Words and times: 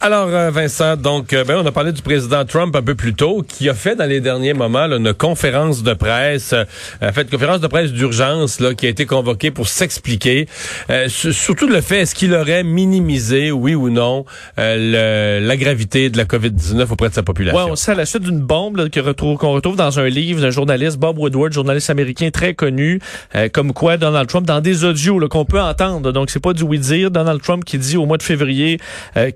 Alors, 0.00 0.28
euh, 0.28 0.50
Vincent, 0.52 0.96
donc, 0.96 1.32
euh, 1.32 1.42
ben, 1.42 1.56
on 1.60 1.66
a 1.66 1.72
parlé 1.72 1.90
du 1.90 2.02
président 2.02 2.44
Trump 2.44 2.76
un 2.76 2.82
peu 2.82 2.94
plus 2.94 3.14
tôt, 3.14 3.44
qui 3.46 3.68
a 3.68 3.74
fait 3.74 3.96
dans 3.96 4.04
les 4.04 4.20
derniers 4.20 4.52
moments 4.52 4.86
là, 4.86 4.96
une 4.96 5.12
conférence 5.12 5.82
de 5.82 5.92
presse, 5.92 6.52
euh, 6.52 7.12
fait 7.12 7.22
une 7.22 7.30
conférence 7.30 7.60
de 7.60 7.66
presse 7.66 7.90
d'urgence 7.90 8.60
là, 8.60 8.74
qui 8.74 8.86
a 8.86 8.90
été 8.90 9.06
convoquée 9.06 9.50
pour 9.50 9.66
s'expliquer, 9.66 10.46
surtout 11.08 11.66
le 11.66 11.80
fait, 11.80 12.02
est-ce 12.02 12.14
qu'il 12.14 12.32
aurait 12.34 12.62
minimisé, 12.62 13.50
oui 13.50 13.74
ou 13.74 13.90
non, 13.90 14.24
la 14.56 15.56
gravité 15.56 16.10
de 16.10 16.16
la 16.16 16.24
COVID-19 16.26 16.92
auprès 16.92 17.08
de 17.08 17.14
sa 17.14 17.24
population? 17.24 17.70
Ouais, 17.70 17.76
sait 17.76 17.92
à 17.92 17.96
la 17.96 18.06
suite 18.06 18.22
d'une 18.22 18.40
bombe 18.40 18.88
qu'on 18.90 19.02
retrouve, 19.02 19.36
qu'on 19.36 19.52
retrouve 19.52 19.76
dans 19.76 19.98
un 19.98 20.08
livre 20.08 20.40
d'un 20.40 20.50
journaliste, 20.50 20.96
Bob 20.98 21.18
Woodward, 21.18 21.52
journaliste 21.52 21.90
américain 21.90 22.30
très 22.30 22.54
connu, 22.54 23.00
comme 23.52 23.72
quoi 23.72 23.96
Donald 23.96 24.28
Trump, 24.28 24.46
dans 24.46 24.60
des 24.60 24.84
audios 24.84 25.18
qu'on 25.28 25.44
peut 25.44 25.60
entendre, 25.60 26.12
donc 26.12 26.30
c'est 26.30 26.42
pas 26.42 26.52
du 26.52 26.62
oui-dire, 26.62 27.10
Donald 27.10 27.42
Trump 27.42 27.64
qui 27.64 27.78
dit 27.78 27.96
au 27.96 28.06
mois 28.06 28.16
de 28.16 28.22
février 28.22 28.78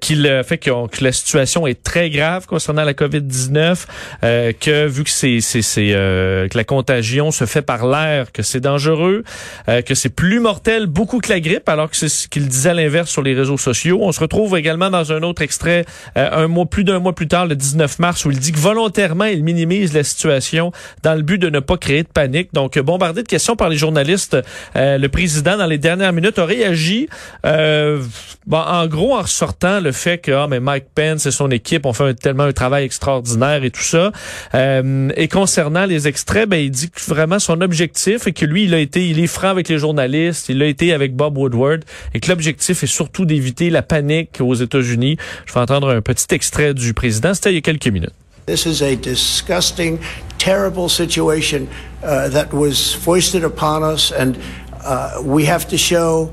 qu'il 0.01 0.43
fait 0.47 0.52
que, 0.59 0.71
la 1.03 1.13
situation 1.13 1.67
est 1.67 1.83
très 1.83 2.11
grave 2.11 2.47
concernant 2.47 2.85
la 2.85 2.95
COVID-19, 2.95 3.87
euh, 4.25 4.53
que 4.59 4.87
vu 4.87 5.05
que 5.05 5.11
c'est 5.11 5.41
euh, 5.79 6.49
que 6.49 6.57
la 6.57 6.65
contagion 6.65 7.31
se 7.31 7.45
fait 7.45 7.63
par 7.63 7.87
l'air, 7.87 8.33
que 8.33 8.43
c'est 8.43 8.61
dangereux, 8.61 9.25
euh, 9.69 9.83
que 9.83 9.95
c'est 9.95 10.09
plus 10.09 10.41
mortel 10.41 10.87
beaucoup 10.87 11.19
que 11.19 11.29
la 11.29 11.41
grippe, 11.41 11.69
alors 11.69 11.91
que 11.91 11.97
c'est 11.97 12.09
ce 12.09 12.29
qu'il 12.29 12.49
disait 12.49 12.71
à 12.71 12.75
l'inverse 12.75 13.11
sur 13.11 13.23
les 13.23 13.35
réseaux 13.35 13.59
sociaux. 13.59 13.99
On 14.03 14.13
se 14.13 14.21
retrouve 14.21 14.57
également 14.57 14.91
dans 14.91 15.13
un 15.13 15.23
autre 15.23 15.43
extrait 15.43 15.85
un 16.15 16.47
mois 16.49 16.67
plus 16.67 16.85
d'un 16.85 16.99
mois 16.99 17.15
plus 17.15 17.29
tard, 17.29 17.47
le 17.47 17.57
19 17.57 17.99
mars, 17.99 18.25
où 18.25 18.31
il 18.31 18.39
dit 18.39 18.53
que 18.53 18.59
volontairement 18.59 19.25
il 19.25 19.43
minimise 19.43 19.93
la 19.93 20.05
situation 20.05 20.73
dans 21.03 21.15
le 21.15 21.23
but 21.23 21.39
de 21.39 21.51
ne 21.51 21.61
pas 21.61 21.77
créer 21.77 22.03
de 22.03 22.09
panique. 22.09 22.53
Donc 22.53 22.79
bombardé 22.79 23.23
de 23.23 23.29
questions 23.29 23.57
par 23.57 23.69
les 23.69 23.77
journalistes, 23.77 24.37
le 24.75 25.07
président 25.09 25.57
dans 25.57 25.67
les 25.67 25.79
dernières 25.79 26.13
minutes 26.13 26.39
a 26.39 26.45
réagi, 26.45 27.09
bon, 27.43 28.59
en 28.59 28.87
gros 28.87 29.17
en 29.17 29.23
ressortant 29.23 29.81
le 29.81 29.93
fait 29.93 30.19
que 30.19 30.33
mais 30.49 30.61
Mike 30.61 30.87
Pence 30.95 31.27
et 31.27 31.31
son 31.31 31.51
équipe 31.51 31.87
ont 31.87 31.93
fait 31.93 32.15
tellement 32.15 32.45
un 32.45 32.53
travail 32.53 32.85
extraordinaire 32.85 33.65
et 33.65 33.71
tout 33.71 33.83
ça. 33.83 34.13
Euh, 34.55 35.11
et 35.17 35.29
concernant 35.29 35.85
les 35.85 36.09
extraits, 36.09 36.49
ben, 36.49 36.57
il 36.57 36.71
dit 36.71 36.91
que 36.91 37.01
vraiment 37.09 37.39
son 37.39 37.61
objectif 37.61 38.27
est 38.27 38.33
que 38.33 38.47
lui, 38.47 38.65
il 38.65 38.75
a 38.75 38.79
été, 38.79 39.09
il 39.09 39.19
est 39.19 39.27
franc 39.27 39.49
avec 39.49 39.69
les 39.69 39.79
journalistes, 39.79 40.49
il 40.49 40.63
a 40.63 40.67
été 40.67 40.93
avec 40.93 41.15
Bob 41.15 41.39
Woodward 41.39 41.85
et 42.15 42.21
que 42.21 42.29
l'objectif 42.31 42.83
est 42.83 42.87
surtout 42.87 43.25
d'éviter 43.25 43.71
la 43.71 43.83
panique 43.83 44.41
aux 44.41 44.55
États-Unis. 44.55 45.17
Je 45.47 45.53
vais 45.53 45.61
entendre 45.61 45.89
un 45.91 46.01
petit 46.01 46.35
extrait 46.35 46.75
du 46.75 46.95
président. 46.95 47.35
C'était 47.35 47.51
il 47.51 47.57
y 47.57 47.59
a 47.59 47.63
quelques 47.63 47.89
minutes. 47.89 48.13
This 48.47 48.67
is 48.67 48.83
a 48.83 48.97
disgusting, 48.97 50.01
terrible 50.39 50.91
situation 50.91 51.69
uh, 52.03 52.29
that 52.31 52.53
was 52.53 52.93
foisted 52.93 53.45
upon 53.45 53.85
us, 53.85 54.11
and 54.11 54.37
uh, 54.85 55.23
we 55.23 55.47
have 55.47 55.69
to 55.69 55.79
show 55.79 56.33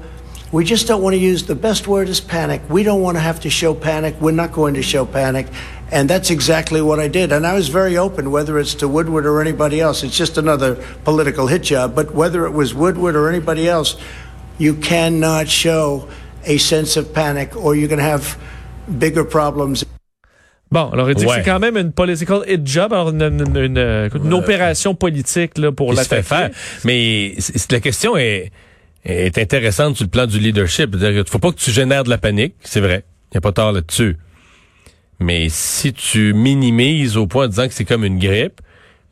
We 0.52 0.66
just 0.66 0.88
don't 0.88 1.03
want 1.03 1.14
to 1.14 1.19
use 1.19 1.45
the 1.45 1.55
best 1.55 1.88
word 1.88 2.09
is 2.09 2.19
panic. 2.19 2.61
We 2.69 2.81
don't 2.81 3.02
want 3.02 3.17
to 3.17 3.22
have 3.22 3.39
to 3.42 3.52
show 3.52 3.75
panic. 3.75 4.16
We're 4.19 4.31
not 4.31 4.52
going 4.52 4.73
to 4.75 4.81
show 4.81 5.06
panic. 5.06 5.45
And 5.91 6.09
that's 6.09 6.31
exactly 6.31 6.81
what 6.81 7.00
I 7.00 7.08
did. 7.08 7.31
And 7.31 7.45
I 7.45 7.53
was 7.53 7.69
very 7.69 7.97
open, 7.97 8.31
whether 8.31 8.58
it's 8.58 8.73
to 8.75 8.88
Woodward 8.88 9.28
or 9.28 9.41
anybody 9.41 9.80
else. 9.80 10.03
It's 10.03 10.17
just 10.17 10.38
another 10.39 10.75
political 11.03 11.45
hit 11.47 11.61
job. 11.61 11.94
But 11.94 12.16
whether 12.16 12.45
it 12.47 12.53
was 12.53 12.73
Woodward 12.73 13.16
or 13.16 13.30
anybody 13.30 13.69
else, 13.69 13.95
you 14.58 14.73
cannot 14.73 15.47
show 15.50 16.08
a 16.45 16.58
sense 16.58 16.97
of 16.97 17.13
panic 17.13 17.56
or 17.56 17.75
you're 17.75 17.88
going 17.88 18.00
to 18.00 18.03
have 18.03 18.36
bigger 18.88 19.23
problems. 19.23 19.86
Bon, 20.72 20.91
alors 20.91 21.09
il 21.09 21.16
dit 21.16 21.25
ouais. 21.25 21.38
que 21.38 21.44
c'est 21.44 21.50
quand 21.50 21.59
même 21.59 21.78
une 21.78 21.91
political 21.91 22.44
hit 22.47 22.66
job, 22.67 22.94
alors 22.94 23.09
une, 23.09 23.23
une, 23.23 23.58
une, 23.58 24.09
une 24.23 24.34
opération 24.34 24.94
politique 24.94 25.58
là, 25.58 25.72
pour 25.72 25.94
la 25.94 26.03
faire. 26.03 26.52
Mais 26.86 27.36
la 27.72 27.80
question 27.80 28.16
est 28.17 28.52
est 29.05 29.38
intéressante 29.38 29.95
sur 29.95 30.05
le 30.05 30.09
plan 30.09 30.25
du 30.25 30.39
leadership. 30.39 30.95
Il 31.00 31.23
faut 31.28 31.39
pas 31.39 31.52
que 31.52 31.58
tu 31.58 31.72
génères 31.72 32.03
de 32.03 32.09
la 32.09 32.17
panique, 32.17 32.55
c'est 32.61 32.81
vrai. 32.81 33.03
Il 33.31 33.36
n'y 33.36 33.38
a 33.38 33.41
pas 33.41 33.52
tort 33.52 33.72
là-dessus. 33.72 34.17
Mais 35.19 35.47
si 35.50 35.94
tu 35.94 36.33
minimises 36.33 37.17
au 37.17 37.28
point 37.28 37.47
de 37.47 37.52
disant 37.52 37.67
que 37.67 37.73
c'est 37.73 37.86
comme 37.86 38.06
une 38.06 38.19
grippe, 38.19 38.61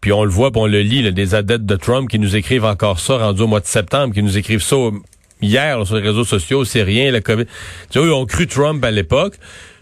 puis 0.01 0.13
on 0.13 0.23
le 0.23 0.29
voit, 0.29 0.51
puis 0.51 0.61
on 0.61 0.67
le 0.67 0.81
lit, 0.81 1.01
là, 1.01 1.11
des 1.11 1.35
adeptes 1.35 1.65
de 1.65 1.75
Trump 1.75 2.09
qui 2.09 2.19
nous 2.19 2.35
écrivent 2.35 2.65
encore 2.65 2.99
ça, 2.99 3.17
rendu 3.17 3.41
au 3.41 3.47
mois 3.47 3.59
de 3.59 3.65
septembre, 3.65 4.13
qui 4.13 4.23
nous 4.23 4.37
écrivent 4.37 4.61
ça 4.61 4.77
hier 5.41 5.85
sur 5.85 5.95
les 5.95 6.01
réseaux 6.01 6.23
sociaux, 6.23 6.65
c'est 6.65 6.83
rien, 6.83 7.11
la 7.11 7.21
COVID. 7.21 7.45
Tu 7.89 7.99
vois, 7.99 8.07
ils 8.07 8.13
ont 8.13 8.25
cru 8.25 8.47
Trump 8.47 8.83
à 8.83 8.91
l'époque. 8.91 9.35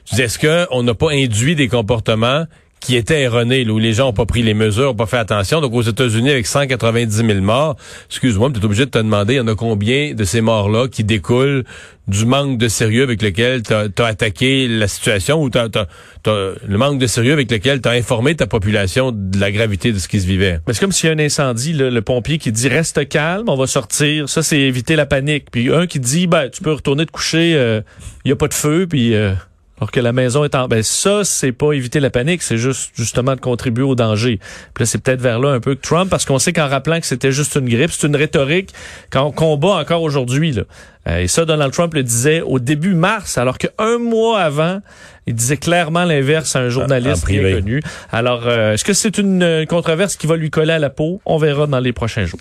Tu 0.05 0.15
dis, 0.15 0.21
est-ce 0.21 0.39
qu'on 0.39 0.83
n'a 0.83 0.93
pas 0.93 1.11
induit 1.11 1.55
des 1.55 1.67
comportements 1.67 2.45
qui 2.85 2.95
était 2.95 3.21
erroné, 3.21 3.67
où 3.67 3.79
les 3.79 3.93
gens 3.93 4.09
ont 4.09 4.13
pas 4.13 4.27
pris 4.27 4.43
les 4.43 4.53
mesures, 4.53 4.91
ont 4.91 4.95
pas 4.95 5.07
fait 5.07 5.17
attention. 5.17 5.59
Donc 5.59 5.73
aux 5.73 5.81
États-Unis, 5.81 6.29
avec 6.29 6.45
190 6.45 7.15
000 7.15 7.41
morts, 7.41 7.75
excuse-moi, 8.09 8.51
tu 8.53 8.59
es 8.59 8.65
obligé 8.65 8.85
de 8.85 8.91
te 8.91 8.99
demander, 8.99 9.33
il 9.33 9.37
y 9.37 9.39
en 9.39 9.47
a 9.47 9.55
combien 9.55 10.13
de 10.13 10.23
ces 10.23 10.41
morts-là 10.41 10.87
qui 10.87 11.03
découlent 11.03 11.63
du 12.07 12.27
manque 12.27 12.59
de 12.59 12.67
sérieux 12.67 13.01
avec 13.01 13.23
lequel 13.23 13.63
tu 13.63 13.73
as, 13.73 14.05
attaqué 14.05 14.67
la 14.67 14.87
situation 14.87 15.41
ou 15.41 15.49
le 15.55 16.77
manque 16.77 16.99
de 16.99 17.07
sérieux 17.07 17.33
avec 17.33 17.49
lequel 17.49 17.81
tu 17.81 17.89
as 17.89 17.93
informé 17.93 18.35
ta 18.35 18.45
population 18.45 19.11
de 19.11 19.39
la 19.39 19.51
gravité 19.51 19.91
de 19.91 19.97
ce 19.97 20.07
qui 20.07 20.21
se 20.21 20.27
vivait? 20.27 20.59
Mais 20.67 20.73
c'est 20.73 20.81
comme 20.81 20.91
s'il 20.91 21.09
y 21.09 21.11
a 21.11 21.15
un 21.15 21.19
incendie, 21.19 21.73
le 21.73 22.01
pompier 22.03 22.37
qui 22.37 22.51
dit 22.51 22.67
reste 22.67 23.09
calme, 23.09 23.49
on 23.49 23.55
va 23.55 23.65
sortir. 23.65 24.29
Ça, 24.29 24.43
c'est 24.43 24.59
éviter 24.59 24.95
la 24.95 25.07
panique. 25.07 25.45
Puis 25.51 25.73
un 25.73 25.87
qui 25.87 25.99
dit 25.99 26.27
ben 26.27 26.49
tu 26.49 26.61
peux 26.61 26.73
retourner 26.73 27.07
te 27.07 27.11
coucher, 27.11 27.49
il 27.49 27.55
euh, 27.55 27.81
y 28.25 28.31
a 28.31 28.35
pas 28.35 28.47
de 28.47 28.53
feu, 28.53 28.85
puis... 28.87 29.15
Euh, 29.15 29.33
alors 29.77 29.91
que 29.91 29.99
la 29.99 30.13
maison 30.13 30.43
est 30.45 30.55
en... 30.55 30.67
Ben 30.67 30.83
ça, 30.83 31.23
c'est 31.23 31.51
pas 31.51 31.73
éviter 31.73 31.99
la 31.99 32.09
panique, 32.09 32.41
c'est 32.41 32.57
juste 32.57 32.91
justement 32.95 33.35
de 33.35 33.41
contribuer 33.41 33.83
au 33.83 33.95
danger. 33.95 34.39
Puis 34.73 34.83
là, 34.83 34.85
c'est 34.85 34.99
peut-être 34.99 35.21
vers 35.21 35.39
là 35.39 35.49
un 35.49 35.59
peu 35.59 35.75
que 35.75 35.81
Trump, 35.81 36.09
parce 36.09 36.23
qu'on 36.25 36.39
sait 36.39 36.53
qu'en 36.53 36.67
rappelant 36.67 36.99
que 36.99 37.05
c'était 37.05 37.31
juste 37.31 37.55
une 37.55 37.67
grippe, 37.67 37.91
c'est 37.91 38.07
une 38.07 38.15
rhétorique 38.15 38.73
qu'on 39.11 39.31
combat 39.31 39.75
encore 39.75 40.01
aujourd'hui. 40.01 40.53
Là. 40.53 40.63
Euh, 41.07 41.19
et 41.19 41.27
ça, 41.27 41.43
Donald 41.43 41.73
Trump 41.73 41.93
le 41.93 42.03
disait 42.03 42.41
au 42.41 42.59
début 42.59 42.93
mars, 42.93 43.37
alors 43.37 43.57
qu'un 43.57 43.97
mois 43.99 44.39
avant, 44.39 44.79
il 45.27 45.35
disait 45.35 45.57
clairement 45.57 46.05
l'inverse 46.05 46.55
à 46.55 46.59
un 46.59 46.69
journaliste 46.69 47.27
bien 47.27 47.55
connu. 47.55 47.81
Alors, 48.11 48.47
euh, 48.47 48.73
est-ce 48.73 48.85
que 48.85 48.93
c'est 48.93 49.17
une 49.17 49.65
controverse 49.67 50.15
qui 50.15 50.25
va 50.25 50.37
lui 50.37 50.49
coller 50.49 50.73
à 50.73 50.79
la 50.79 50.89
peau? 50.89 51.21
On 51.25 51.37
verra 51.37 51.67
dans 51.67 51.79
les 51.79 51.93
prochains 51.93 52.25
jours. 52.25 52.39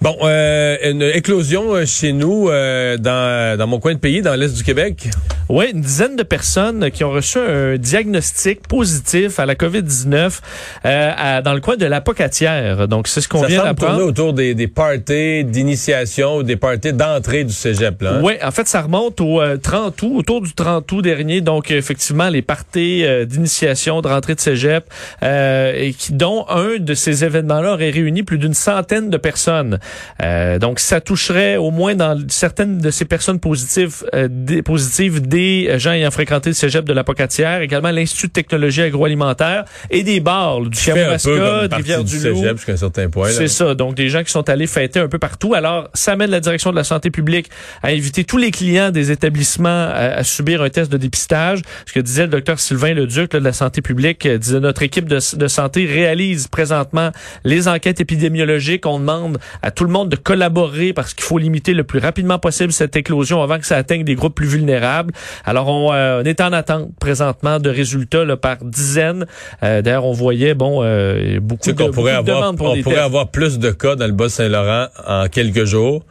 Bon, 0.00 0.16
euh, 0.22 0.76
une 0.84 1.02
éclosion 1.02 1.74
euh, 1.74 1.84
chez 1.84 2.12
nous 2.12 2.48
euh, 2.48 2.96
dans, 2.98 3.58
dans 3.58 3.66
mon 3.66 3.80
coin 3.80 3.94
de 3.94 3.98
pays, 3.98 4.22
dans 4.22 4.36
l'est 4.36 4.56
du 4.56 4.62
Québec. 4.62 5.08
Oui, 5.48 5.70
une 5.74 5.80
dizaine 5.80 6.14
de 6.14 6.22
personnes 6.22 6.88
qui 6.92 7.02
ont 7.02 7.10
reçu 7.10 7.38
un 7.38 7.76
diagnostic 7.78 8.68
positif 8.68 9.40
à 9.40 9.46
la 9.46 9.56
COVID-19 9.56 10.38
euh, 10.84 11.42
dans 11.42 11.52
le 11.52 11.60
coin 11.60 11.76
de 11.76 11.86
l'Apocatière. 11.86 12.86
Donc, 12.86 13.08
c'est 13.08 13.20
ce 13.20 13.28
qu'on 13.28 13.42
vient 13.42 13.64
d'apprendre. 13.64 14.04
autour 14.04 14.34
des, 14.34 14.54
des 14.54 14.68
parties 14.68 15.42
d'initiation 15.42 16.36
ou 16.36 16.42
des 16.44 16.56
parties 16.56 16.92
d'entrée 16.92 17.42
du 17.42 17.52
cégep. 17.52 18.00
Là, 18.02 18.16
hein? 18.16 18.20
Oui, 18.22 18.34
en 18.44 18.52
fait, 18.52 18.68
ça 18.68 18.82
remonte 18.82 19.20
au 19.20 19.40
30 19.56 20.00
août, 20.02 20.12
autour 20.18 20.42
du 20.42 20.52
30 20.52 20.92
août 20.92 21.02
dernier. 21.02 21.40
Donc, 21.40 21.72
effectivement, 21.72 22.28
les 22.28 22.42
parties 22.42 23.04
d'initiation, 23.26 24.00
de 24.00 24.08
rentrée 24.08 24.34
de 24.34 24.40
cégep, 24.40 24.84
et 25.22 25.94
qui, 25.98 26.12
dont 26.12 26.44
un 26.50 26.76
de 26.78 26.94
ces 26.94 27.24
événements-là 27.24 27.72
aurait 27.72 27.90
réuni 27.90 28.22
plus 28.22 28.38
d'une 28.38 28.54
centaine 28.54 29.10
de 29.10 29.16
personnes. 29.16 29.80
Euh, 30.22 30.58
donc, 30.58 30.80
ça 30.80 31.00
toucherait 31.00 31.56
au 31.56 31.70
moins 31.70 31.94
dans 31.94 32.18
certaines 32.28 32.78
de 32.78 32.90
ces 32.90 33.04
personnes 33.04 33.40
positives, 33.40 34.04
euh, 34.14 34.28
des, 34.30 34.62
positives 34.62 35.26
des 35.26 35.78
gens 35.78 35.92
ayant 35.92 36.10
fréquenté 36.10 36.50
le 36.50 36.54
cégep 36.54 36.84
de 36.84 36.92
la 36.92 37.04
Pocatière, 37.04 37.60
également 37.60 37.90
l'Institut 37.90 38.28
de 38.28 38.32
technologie 38.32 38.82
agroalimentaire 38.82 39.64
et 39.90 40.02
des 40.02 40.20
bars 40.20 40.60
du 40.60 40.78
Kamouraska, 40.78 41.68
Rivière-du-Loup. 41.70 42.56
jusqu'à 42.56 42.72
un 42.72 42.76
certain 42.76 43.08
point. 43.08 43.30
C'est 43.30 43.48
ça. 43.48 43.74
Donc, 43.74 43.94
des 43.94 44.08
gens 44.08 44.22
qui 44.22 44.30
sont 44.30 44.48
allés 44.48 44.66
fêter 44.66 45.00
un 45.00 45.08
peu 45.08 45.18
partout. 45.18 45.54
Alors, 45.54 45.88
ça 45.94 46.12
amène 46.12 46.30
la 46.30 46.40
direction 46.40 46.70
de 46.70 46.76
la 46.76 46.84
santé 46.84 47.10
publique 47.10 47.48
à 47.82 47.88
inviter 47.88 48.24
tous 48.24 48.38
les 48.38 48.50
clients 48.50 48.90
des 48.90 49.10
établissements 49.10 49.88
à, 49.92 50.22
subir 50.24 50.62
un 50.62 50.70
test 50.70 50.90
de 50.90 50.96
dépistage. 50.96 51.62
Ce 51.86 51.92
que 51.92 52.00
disait 52.00 52.22
le 52.22 52.28
docteur 52.28 52.58
Sylvain 52.58 52.94
Leduc 52.94 53.32
là, 53.32 53.40
de 53.40 53.44
la 53.44 53.52
santé 53.52 53.82
publique, 53.82 54.26
euh, 54.26 54.38
disait 54.38 54.60
notre 54.60 54.82
équipe 54.82 55.06
de, 55.06 55.18
de 55.36 55.48
santé 55.48 55.86
réalise 55.86 56.48
présentement 56.48 57.10
les 57.44 57.68
enquêtes 57.68 58.00
épidémiologiques. 58.00 58.86
On 58.86 58.98
demande 58.98 59.38
à 59.62 59.70
tout 59.78 59.84
le 59.84 59.92
monde 59.92 60.08
de 60.08 60.16
collaborer 60.16 60.92
parce 60.92 61.14
qu'il 61.14 61.22
faut 61.22 61.38
limiter 61.38 61.72
le 61.72 61.84
plus 61.84 62.00
rapidement 62.00 62.40
possible 62.40 62.72
cette 62.72 62.96
éclosion 62.96 63.44
avant 63.44 63.60
que 63.60 63.64
ça 63.64 63.76
atteigne 63.76 64.02
des 64.02 64.16
groupes 64.16 64.34
plus 64.34 64.48
vulnérables. 64.48 65.14
Alors, 65.44 65.68
on, 65.68 65.92
euh, 65.92 66.24
est 66.24 66.40
en 66.40 66.52
attente 66.52 66.88
présentement 66.98 67.60
de 67.60 67.70
résultats 67.70 68.24
là, 68.24 68.36
par 68.36 68.56
dizaines. 68.64 69.24
Euh, 69.62 69.80
d'ailleurs, 69.80 70.04
on 70.04 70.12
voyait 70.12 70.54
bon 70.54 70.80
euh, 70.82 71.38
beaucoup, 71.38 71.70
de, 71.70 71.84
pourrait 71.90 72.10
avoir, 72.10 72.56
pour 72.56 72.70
On 72.70 72.82
pourrait 72.82 72.96
avoir 72.96 73.28
plus 73.28 73.60
de 73.60 73.70
cas 73.70 73.94
dans 73.94 74.06
le 74.08 74.12
Bas-Saint-Laurent 74.12 74.88
en 75.06 75.28
quelques 75.28 75.64
jours 75.64 76.04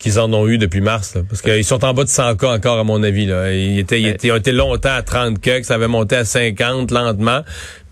qu'ils 0.00 0.18
en 0.18 0.32
ont 0.32 0.48
eu 0.48 0.56
depuis 0.56 0.80
mars. 0.80 1.18
parce 1.28 1.42
qu'ils 1.42 1.64
sont 1.64 1.84
en 1.84 1.92
bas 1.92 2.04
de 2.04 2.08
100 2.08 2.36
cas 2.36 2.54
encore, 2.54 2.78
à 2.78 2.84
mon 2.84 3.02
avis. 3.02 3.26
Là. 3.26 3.52
Ils, 3.52 3.78
étaient, 3.78 4.00
ils, 4.00 4.32
ont 4.32 4.36
été 4.36 4.50
longtemps 4.50 4.94
à 4.94 5.02
30 5.02 5.38
cas, 5.40 5.62
ça 5.62 5.74
avait 5.74 5.88
monté 5.88 6.16
à 6.16 6.24
50 6.24 6.90
lentement. 6.90 7.42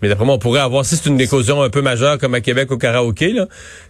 Mais 0.01 0.09
d'après 0.09 0.25
moi, 0.25 0.35
on 0.35 0.39
pourrait 0.39 0.61
avoir, 0.61 0.85
si 0.85 0.95
c'est 0.95 1.09
une 1.09 1.19
éclosion 1.19 1.61
un 1.61 1.69
peu 1.69 1.81
majeure 1.81 2.17
comme 2.17 2.33
à 2.33 2.41
Québec 2.41 2.71
au 2.71 2.77
karaoké, 2.77 3.33
là, 3.33 3.47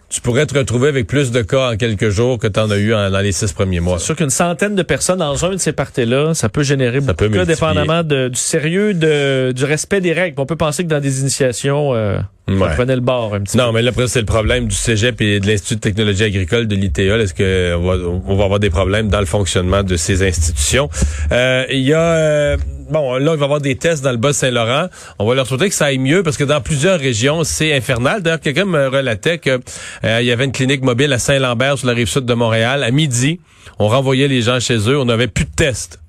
tu 0.08 0.20
pourrais 0.20 0.44
te 0.44 0.58
retrouver 0.58 0.88
avec 0.88 1.06
plus 1.06 1.30
de 1.30 1.40
cas 1.40 1.70
en 1.70 1.76
quelques 1.76 2.08
jours 2.08 2.38
que 2.38 2.48
tu 2.48 2.58
en 2.58 2.68
as 2.70 2.78
eu 2.78 2.90
dans 2.90 3.20
les 3.20 3.30
six 3.30 3.52
premiers 3.52 3.78
mois. 3.78 3.98
C'est 4.00 4.06
sûr 4.06 4.16
qu'une 4.16 4.30
centaine 4.30 4.74
de 4.74 4.82
personnes 4.82 5.20
dans 5.20 5.44
un 5.44 5.50
de 5.50 5.56
ces 5.58 5.72
parties-là, 5.72 6.34
ça 6.34 6.48
peut 6.48 6.64
générer 6.64 7.00
beaucoup 7.00 7.28
de 7.28 7.28
cas, 7.28 7.44
dépendamment 7.44 8.02
de, 8.02 8.28
du 8.28 8.38
sérieux, 8.38 8.92
de, 8.92 9.52
du 9.52 9.64
respect 9.64 10.00
des 10.00 10.12
règles. 10.12 10.40
On 10.40 10.46
peut 10.46 10.56
penser 10.56 10.82
que 10.82 10.88
dans 10.88 11.00
des 11.00 11.20
initiations, 11.20 11.94
euh, 11.94 12.18
on 12.48 12.58
prenait 12.58 12.96
le 12.96 13.02
bord 13.02 13.34
un 13.34 13.40
petit 13.42 13.56
non, 13.56 13.68
peu. 13.68 13.74
mais 13.74 13.82
là, 13.82 13.90
après, 13.90 14.08
c'est 14.08 14.18
le 14.18 14.26
problème 14.26 14.66
du 14.66 14.74
cégep 14.74 15.20
et 15.20 15.38
de 15.38 15.46
l'Institut 15.46 15.76
de 15.76 15.80
technologie 15.80 16.24
agricole 16.24 16.66
de 16.66 16.74
l'ITA. 16.74 17.02
Est-ce 17.18 17.34
qu'on 17.34 17.86
va, 17.86 17.94
on 18.26 18.34
va 18.34 18.44
avoir 18.44 18.58
des 18.58 18.70
problèmes 18.70 19.10
dans 19.10 19.20
le 19.20 19.26
fonctionnement 19.26 19.84
de 19.84 19.96
ces 19.96 20.26
institutions? 20.26 20.90
Euh, 21.30 21.64
il 21.70 21.82
y 21.82 21.92
a... 21.92 22.00
Euh, 22.00 22.56
bon, 22.90 23.14
là, 23.14 23.32
il 23.32 23.38
va 23.38 23.40
y 23.40 23.44
avoir 23.44 23.60
des 23.60 23.76
tests 23.76 24.02
dans 24.02 24.10
le 24.10 24.16
Bas-Saint-Laurent. 24.16 24.88
On 25.18 25.26
va 25.26 25.34
leur 25.34 25.46
souhaiter 25.46 25.68
que 25.68 25.74
ça 25.74 25.86
aille 25.86 25.98
mieux 25.98 26.22
parce 26.22 26.36
que 26.36 26.44
dans 26.44 26.60
plusieurs 26.60 26.98
régions, 26.98 27.44
c'est 27.44 27.74
infernal. 27.74 28.22
D'ailleurs, 28.22 28.40
quelqu'un 28.40 28.64
me 28.64 28.88
relatait 28.88 29.38
qu'il 29.38 29.58
euh, 30.04 30.22
y 30.22 30.30
avait 30.30 30.44
une 30.44 30.52
clinique 30.52 30.82
mobile 30.82 31.12
à 31.12 31.18
Saint-Lambert 31.18 31.78
sur 31.78 31.86
la 31.86 31.94
rive 31.94 32.08
sud 32.08 32.24
de 32.24 32.34
Montréal. 32.34 32.82
À 32.82 32.90
midi, 32.90 33.40
on 33.78 33.88
renvoyait 33.88 34.28
les 34.28 34.42
gens 34.42 34.60
chez 34.60 34.76
eux. 34.88 34.98
On 34.98 35.04
n'avait 35.06 35.28
plus 35.28 35.44
de 35.44 35.54
tests. 35.54 36.00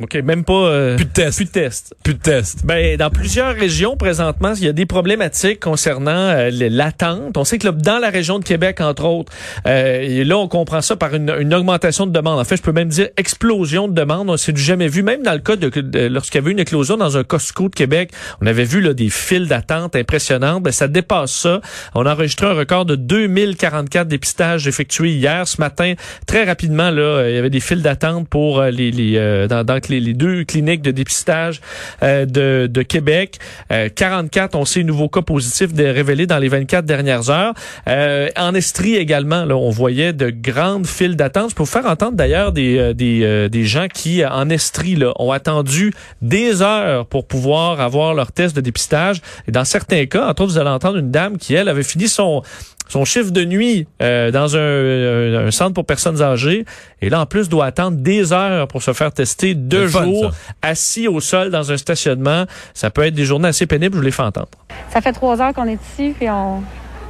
OK, 0.00 0.14
même 0.14 0.44
pas... 0.44 0.52
Euh, 0.52 0.96
plus 0.96 1.06
de 1.06 1.10
tests. 1.10 1.38
Plus 1.38 1.44
de 1.46 1.50
tests. 1.50 1.94
Plus 2.04 2.14
de 2.14 2.20
tests. 2.20 2.64
Ben, 2.64 2.96
dans 2.96 3.10
plusieurs 3.10 3.52
régions, 3.56 3.96
présentement, 3.96 4.52
il 4.54 4.64
y 4.64 4.68
a 4.68 4.72
des 4.72 4.86
problématiques 4.86 5.58
concernant 5.58 6.10
euh, 6.10 6.50
l'attente. 6.52 7.36
On 7.36 7.42
sait 7.42 7.58
que 7.58 7.66
là, 7.66 7.72
dans 7.72 7.98
la 7.98 8.08
région 8.08 8.38
de 8.38 8.44
Québec, 8.44 8.80
entre 8.80 9.04
autres, 9.04 9.32
euh, 9.66 10.00
et 10.00 10.22
là, 10.22 10.38
on 10.38 10.46
comprend 10.46 10.82
ça 10.82 10.94
par 10.94 11.16
une, 11.16 11.34
une, 11.40 11.52
augmentation 11.52 12.06
de 12.06 12.12
demande. 12.12 12.38
En 12.38 12.44
fait, 12.44 12.56
je 12.56 12.62
peux 12.62 12.70
même 12.70 12.90
dire 12.90 13.08
explosion 13.16 13.88
de 13.88 13.92
demande. 13.92 14.30
On 14.30 14.36
s'est 14.36 14.54
jamais 14.54 14.86
vu, 14.86 15.02
même 15.02 15.24
dans 15.24 15.32
le 15.32 15.40
cas 15.40 15.56
de, 15.56 15.68
de 15.68 16.06
lorsqu'il 16.06 16.40
y 16.40 16.44
avait 16.44 16.52
une 16.52 16.60
éclosion 16.60 16.96
dans 16.96 17.16
un 17.16 17.24
Costco 17.24 17.68
de 17.68 17.74
Québec, 17.74 18.12
on 18.40 18.46
avait 18.46 18.64
vu 18.64 18.80
là, 18.80 18.94
des 18.94 19.10
files 19.10 19.48
d'attente 19.48 19.96
impressionnantes. 19.96 20.62
Ben, 20.62 20.70
ça 20.70 20.86
dépasse 20.86 21.32
ça. 21.32 21.60
On 21.96 22.06
a 22.06 22.12
enregistré 22.12 22.46
un 22.46 22.54
record 22.54 22.84
de 22.84 22.94
2044 22.94 24.06
dépistages 24.06 24.68
effectués 24.68 25.10
hier. 25.10 25.48
Ce 25.48 25.60
matin, 25.60 25.94
très 26.28 26.44
rapidement, 26.44 26.92
là, 26.92 27.28
il 27.28 27.34
y 27.34 27.38
avait 27.38 27.50
des 27.50 27.58
files 27.58 27.82
d'attente 27.82 28.28
pour 28.28 28.60
euh, 28.60 28.70
les, 28.70 28.92
les 28.92 29.46
dans, 29.48 29.64
dans 29.64 29.80
les, 29.88 30.14
deux 30.14 30.44
cliniques 30.44 30.82
de 30.82 30.90
dépistage 30.90 31.60
euh, 32.02 32.26
de, 32.26 32.66
de, 32.66 32.82
Québec. 32.82 33.38
44, 33.68 34.54
euh, 34.54 34.58
on 34.58 34.64
sait, 34.64 34.82
nouveaux 34.82 35.08
cas 35.08 35.22
positifs 35.22 35.72
de 35.72 35.84
révélés 35.84 36.26
dans 36.26 36.38
les 36.38 36.48
24 36.48 36.84
dernières 36.84 37.30
heures. 37.30 37.54
Euh, 37.88 38.28
en 38.36 38.54
Estrie 38.54 38.96
également, 38.96 39.44
là, 39.44 39.56
on 39.56 39.70
voyait 39.70 40.12
de 40.12 40.30
grandes 40.30 40.86
files 40.86 41.16
d'attente. 41.16 41.54
Pour 41.54 41.68
faire 41.68 41.86
entendre 41.86 42.12
d'ailleurs 42.12 42.52
des, 42.52 42.94
des, 42.94 43.48
des 43.48 43.64
gens 43.64 43.88
qui, 43.92 44.24
en 44.24 44.48
Estrie, 44.50 44.96
là, 44.96 45.12
ont 45.18 45.32
attendu 45.32 45.92
des 46.22 46.62
heures 46.62 47.06
pour 47.06 47.26
pouvoir 47.26 47.80
avoir 47.80 48.14
leur 48.14 48.32
test 48.32 48.54
de 48.56 48.60
dépistage. 48.60 49.20
Et 49.46 49.52
dans 49.52 49.64
certains 49.64 50.06
cas, 50.06 50.28
entre 50.28 50.42
autres, 50.42 50.52
vous 50.52 50.58
allez 50.58 50.70
entendre 50.70 50.98
une 50.98 51.10
dame 51.10 51.38
qui, 51.38 51.54
elle, 51.54 51.68
avait 51.68 51.82
fini 51.82 52.08
son 52.08 52.42
son 52.88 53.04
chiffre 53.04 53.30
de 53.30 53.44
nuit 53.44 53.86
euh, 54.02 54.30
dans 54.30 54.56
un, 54.56 55.46
un, 55.46 55.50
centre 55.50 55.74
pour 55.74 55.86
personnes 55.86 56.20
âgées. 56.20 56.64
Et 57.00 57.10
là, 57.10 57.20
en 57.20 57.26
plus, 57.26 57.48
doit 57.48 57.66
attendre 57.66 57.98
des 57.98 58.32
heures 58.32 58.66
pour 58.68 58.82
se 58.82 58.92
faire 58.92 59.12
tester 59.12 59.54
deux 59.54 59.86
jours 59.86 60.32
assis 60.62 61.08
au 61.08 61.20
sol 61.20 61.50
dans 61.50 61.70
un 61.70 61.76
stationnement. 61.76 62.44
Ça 62.74 62.90
peut 62.90 63.04
être 63.06 63.14
des 63.14 63.24
journées 63.24 63.48
assez 63.48 63.66
pénibles, 63.66 63.94
je 63.94 63.98
vous 63.98 64.04
les 64.04 64.10
fais 64.10 64.22
entendre. 64.22 64.48
Ça 64.90 65.00
fait 65.00 65.12
trois 65.12 65.40
heures 65.40 65.52
qu'on 65.52 65.66
est 65.66 65.78
ici, 65.92 66.14
puis 66.18 66.28
on, 66.28 66.62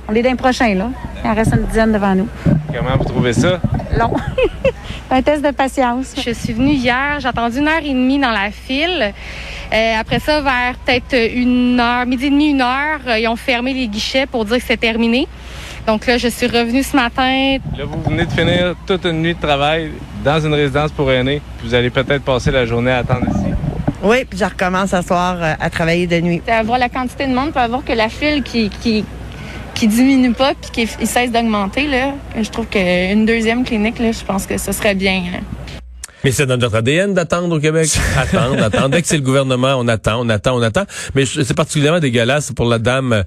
on 0.08 0.14
est 0.14 0.22
d'un 0.22 0.36
prochain, 0.36 0.74
là. 0.74 0.90
Il 1.22 1.30
en 1.30 1.34
reste 1.34 1.54
une 1.54 1.66
dizaine 1.66 1.92
devant 1.92 2.14
nous. 2.14 2.28
Comment 2.74 2.96
vous 2.96 3.04
trouvez 3.04 3.32
ça? 3.32 3.60
Long. 3.98 4.14
un 5.10 5.22
test 5.22 5.44
de 5.44 5.50
patience. 5.50 6.14
Je 6.16 6.30
suis 6.30 6.52
venue 6.52 6.72
hier, 6.72 7.18
j'ai 7.20 7.28
attendu 7.28 7.58
une 7.58 7.68
heure 7.68 7.82
et 7.82 7.92
demie 7.92 8.18
dans 8.18 8.30
la 8.30 8.50
file. 8.50 9.12
Euh, 9.72 9.94
après 9.98 10.18
ça, 10.18 10.40
vers 10.40 10.76
peut-être 10.84 11.14
une 11.34 11.78
heure, 11.78 12.06
midi 12.06 12.26
et 12.26 12.30
demi, 12.30 12.50
une 12.50 12.62
heure, 12.62 13.00
euh, 13.06 13.18
ils 13.18 13.28
ont 13.28 13.36
fermé 13.36 13.74
les 13.74 13.86
guichets 13.88 14.26
pour 14.26 14.44
dire 14.44 14.56
que 14.56 14.64
c'est 14.66 14.78
terminé. 14.78 15.28
Donc 15.86 16.06
là, 16.06 16.18
je 16.18 16.28
suis 16.28 16.46
revenue 16.46 16.82
ce 16.82 16.96
matin. 16.96 17.58
Là, 17.76 17.84
vous 17.84 18.02
venez 18.02 18.24
de 18.24 18.32
finir 18.32 18.74
toute 18.86 19.04
une 19.04 19.22
nuit 19.22 19.34
de 19.34 19.40
travail 19.40 19.90
dans 20.24 20.40
une 20.40 20.54
résidence 20.54 20.90
pour 20.92 21.10
aînés. 21.10 21.40
Vous 21.62 21.74
allez 21.74 21.90
peut-être 21.90 22.22
passer 22.22 22.50
la 22.50 22.66
journée 22.66 22.90
à 22.90 22.98
attendre 22.98 23.26
ici. 23.28 23.54
Oui, 24.02 24.24
puis 24.24 24.38
je 24.38 24.44
recommence 24.44 24.90
ce 24.90 25.02
soir 25.02 25.36
euh, 25.40 25.54
à 25.58 25.70
travailler 25.70 26.06
de 26.06 26.20
nuit. 26.20 26.40
Voir 26.64 26.78
la 26.78 26.88
quantité 26.88 27.26
de 27.26 27.34
monde, 27.34 27.50
pour 27.50 27.60
avoir 27.60 27.84
que 27.84 27.92
la 27.92 28.08
file 28.08 28.42
qui, 28.42 28.68
qui, 28.68 29.04
qui 29.74 29.88
diminue 29.88 30.32
pas 30.32 30.52
puis 30.54 30.86
qui 30.86 31.06
cesse 31.06 31.32
d'augmenter, 31.32 31.88
là, 31.88 32.12
je 32.40 32.48
trouve 32.48 32.66
qu'une 32.66 33.26
deuxième 33.26 33.64
clinique, 33.64 33.98
là, 33.98 34.12
je 34.12 34.24
pense 34.24 34.46
que 34.46 34.56
ce 34.56 34.72
serait 34.72 34.94
bien. 34.94 35.22
Mais 36.24 36.32
c'est 36.32 36.46
dans 36.46 36.56
notre 36.56 36.76
ADN 36.76 37.14
d'attendre 37.14 37.54
au 37.56 37.60
Québec. 37.60 37.88
attendre, 38.16 38.62
attendre. 38.62 38.88
Dès 38.88 39.02
que 39.02 39.08
c'est 39.08 39.16
le 39.16 39.22
gouvernement, 39.22 39.76
on 39.78 39.86
attend, 39.88 40.20
on 40.20 40.28
attend, 40.28 40.56
on 40.56 40.62
attend. 40.62 40.84
Mais 41.14 41.24
c'est 41.26 41.54
particulièrement 41.54 42.00
dégueulasse 42.00 42.52
pour 42.52 42.66
la 42.66 42.78
dame 42.78 43.24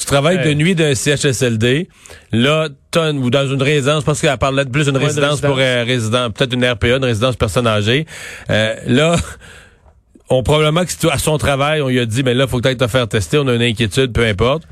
tu 0.00 0.06
travailles 0.06 0.42
de 0.42 0.54
nuit 0.54 0.74
d'un 0.74 0.94
CHSLD. 0.94 1.88
Là, 2.32 2.68
tonne 2.90 3.18
ou 3.18 3.30
dans 3.30 3.46
une 3.46 3.62
résidence, 3.62 4.02
parce 4.02 4.20
qu'elle 4.20 4.36
parle 4.38 4.64
de 4.64 4.70
plus 4.70 4.86
d'une 4.86 4.96
résidence, 4.96 5.40
pour 5.42 5.58
un 5.58 5.84
résident, 5.84 6.30
peut-être 6.30 6.54
une 6.54 6.64
RPA, 6.64 6.96
une 6.96 7.04
résidence 7.04 7.36
personne 7.36 7.66
âgée. 7.66 8.06
Euh, 8.48 8.74
là, 8.86 9.16
on 10.30 10.42
probablement 10.42 10.84
que 10.84 11.08
à 11.08 11.18
son 11.18 11.36
travail, 11.36 11.82
on 11.82 11.88
lui 11.88 12.00
a 12.00 12.06
dit, 12.06 12.22
mais 12.22 12.34
là, 12.34 12.46
faut 12.46 12.60
que 12.60 12.68
tu 12.68 12.76
te 12.76 12.86
faire 12.86 13.06
tester, 13.08 13.38
on 13.38 13.46
a 13.46 13.54
une 13.54 13.62
inquiétude, 13.62 14.12
peu 14.12 14.24
importe. 14.24 14.62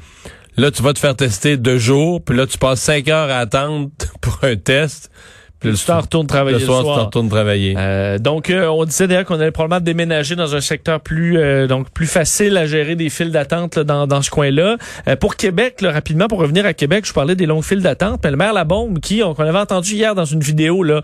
Là, 0.56 0.70
tu 0.70 0.82
vas 0.82 0.94
te 0.94 0.98
faire 0.98 1.14
tester 1.14 1.56
deux 1.58 1.78
jours, 1.78 2.24
puis 2.24 2.36
là, 2.36 2.46
tu 2.46 2.56
passes 2.56 2.80
cinq 2.80 3.08
heures 3.08 3.30
à 3.30 3.38
attendre 3.38 3.90
pour 4.22 4.38
un 4.42 4.56
test. 4.56 5.10
Puis 5.60 5.70
le 5.70 5.76
soir, 5.76 6.02
retourne 6.02 6.26
travailler. 6.28 6.58
Le 6.58 6.64
soir, 6.64 6.82
tu 6.82 7.04
retournes 7.04 7.28
travailler. 7.28 7.74
Euh, 7.76 8.18
donc, 8.18 8.48
euh, 8.48 8.68
on 8.68 8.84
disait 8.84 9.08
d'ailleurs 9.08 9.24
qu'on 9.24 9.40
allait 9.40 9.50
probablement 9.50 9.80
déménager 9.80 10.36
dans 10.36 10.54
un 10.54 10.60
secteur 10.60 11.00
plus 11.00 11.36
euh, 11.36 11.66
donc 11.66 11.90
plus 11.90 12.06
facile 12.06 12.56
à 12.56 12.66
gérer 12.66 12.94
des 12.94 13.08
files 13.10 13.32
d'attente 13.32 13.76
dans, 13.80 14.06
dans 14.06 14.22
ce 14.22 14.30
coin-là. 14.30 14.76
Euh, 15.08 15.16
pour 15.16 15.34
Québec, 15.34 15.80
là, 15.80 15.90
rapidement, 15.90 16.28
pour 16.28 16.38
revenir 16.38 16.64
à 16.64 16.74
Québec, 16.74 17.06
je 17.06 17.12
parlais 17.12 17.34
des 17.34 17.46
longues 17.46 17.64
files 17.64 17.82
d'attente. 17.82 18.20
Mais 18.22 18.30
le 18.30 18.36
maire 18.36 18.52
Labombe, 18.52 19.00
qui 19.00 19.20
on, 19.24 19.34
avait 19.34 19.58
entendu 19.58 19.94
hier 19.94 20.14
dans 20.14 20.24
une 20.24 20.40
vidéo, 20.40 20.84
là, 20.84 21.02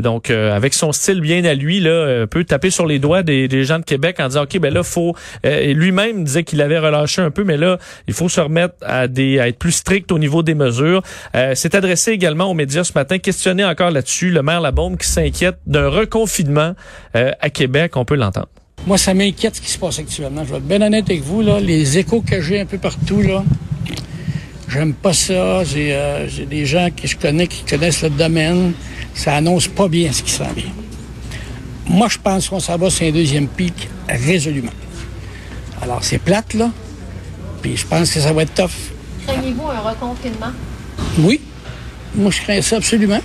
donc 0.00 0.30
avec 0.30 0.74
son 0.74 0.92
style 0.92 1.20
bien 1.20 1.44
à 1.44 1.54
lui, 1.54 1.80
là, 1.80 2.26
peut 2.26 2.44
taper 2.44 2.70
sur 2.70 2.86
les 2.86 2.98
doigts 2.98 3.22
des, 3.22 3.46
des 3.46 3.64
gens 3.64 3.78
de 3.78 3.84
Québec 3.84 4.18
en 4.18 4.28
disant, 4.28 4.42
ok, 4.42 4.58
ben 4.58 4.72
là, 4.72 4.82
faut. 4.82 5.14
lui-même 5.44 6.24
disait 6.24 6.44
qu'il 6.44 6.60
avait 6.62 6.78
relâché 6.78 7.22
un 7.22 7.30
peu, 7.30 7.44
mais 7.44 7.56
là, 7.56 7.78
il 8.06 8.14
faut 8.14 8.28
se 8.28 8.40
remettre 8.40 8.74
à 8.82 9.06
des 9.06 9.38
à 9.38 9.48
être 9.48 9.58
plus 9.58 9.72
strict 9.72 10.10
au 10.12 10.18
niveau 10.18 10.42
des 10.42 10.54
mesures. 10.54 11.02
C'est 11.54 11.74
adressé 11.74 12.12
également 12.12 12.50
aux 12.50 12.54
médias 12.54 12.84
ce 12.84 12.92
matin, 12.94 13.18
questionné 13.18 13.62
encore 13.68 13.90
là-dessus. 13.90 14.30
Le 14.30 14.42
maire 14.42 14.60
Labombe 14.60 14.96
qui 14.96 15.08
s'inquiète 15.08 15.58
d'un 15.66 15.88
reconfinement 15.88 16.74
euh, 17.16 17.30
à 17.40 17.50
Québec. 17.50 17.96
On 17.96 18.04
peut 18.04 18.16
l'entendre. 18.16 18.48
Moi, 18.86 18.98
ça 18.98 19.14
m'inquiète 19.14 19.56
ce 19.56 19.60
qui 19.60 19.70
se 19.70 19.78
passe 19.78 19.98
actuellement. 19.98 20.44
Je 20.44 20.50
vais 20.50 20.58
être 20.58 20.66
bien 20.66 20.80
honnête 20.82 21.04
avec 21.06 21.22
vous. 21.22 21.42
Là. 21.42 21.60
Les 21.60 21.98
échos 21.98 22.20
que 22.20 22.40
j'ai 22.40 22.60
un 22.60 22.66
peu 22.66 22.78
partout, 22.78 23.20
là, 23.22 23.44
j'aime 24.68 24.94
pas 24.94 25.12
ça. 25.12 25.64
J'ai, 25.64 25.90
euh, 25.92 26.26
des 26.48 26.64
gens 26.64 26.88
que 26.94 27.06
je 27.06 27.16
connais 27.16 27.46
qui 27.46 27.64
connaissent 27.64 28.02
le 28.02 28.10
domaine. 28.10 28.72
Ça 29.14 29.34
annonce 29.34 29.68
pas 29.68 29.88
bien 29.88 30.12
ce 30.12 30.22
qui 30.22 30.32
s'en 30.32 30.50
vient. 30.52 30.72
Moi, 31.86 32.08
je 32.08 32.18
pense 32.18 32.48
qu'on 32.48 32.60
s'en 32.60 32.76
va 32.76 32.90
sur 32.90 33.06
un 33.06 33.10
deuxième 33.10 33.48
pic 33.48 33.88
résolument. 34.08 34.72
Alors, 35.82 36.04
c'est 36.04 36.18
plate, 36.18 36.54
là. 36.54 36.70
Puis 37.62 37.76
je 37.76 37.86
pense 37.86 38.10
que 38.10 38.20
ça 38.20 38.32
va 38.32 38.42
être 38.42 38.54
tough. 38.54 38.70
Craignez-vous 39.26 39.68
un 39.68 39.80
reconfinement? 39.80 40.52
Oui. 41.18 41.40
Moi, 42.14 42.30
je 42.30 42.40
crains 42.40 42.62
ça 42.62 42.76
absolument. 42.76 43.20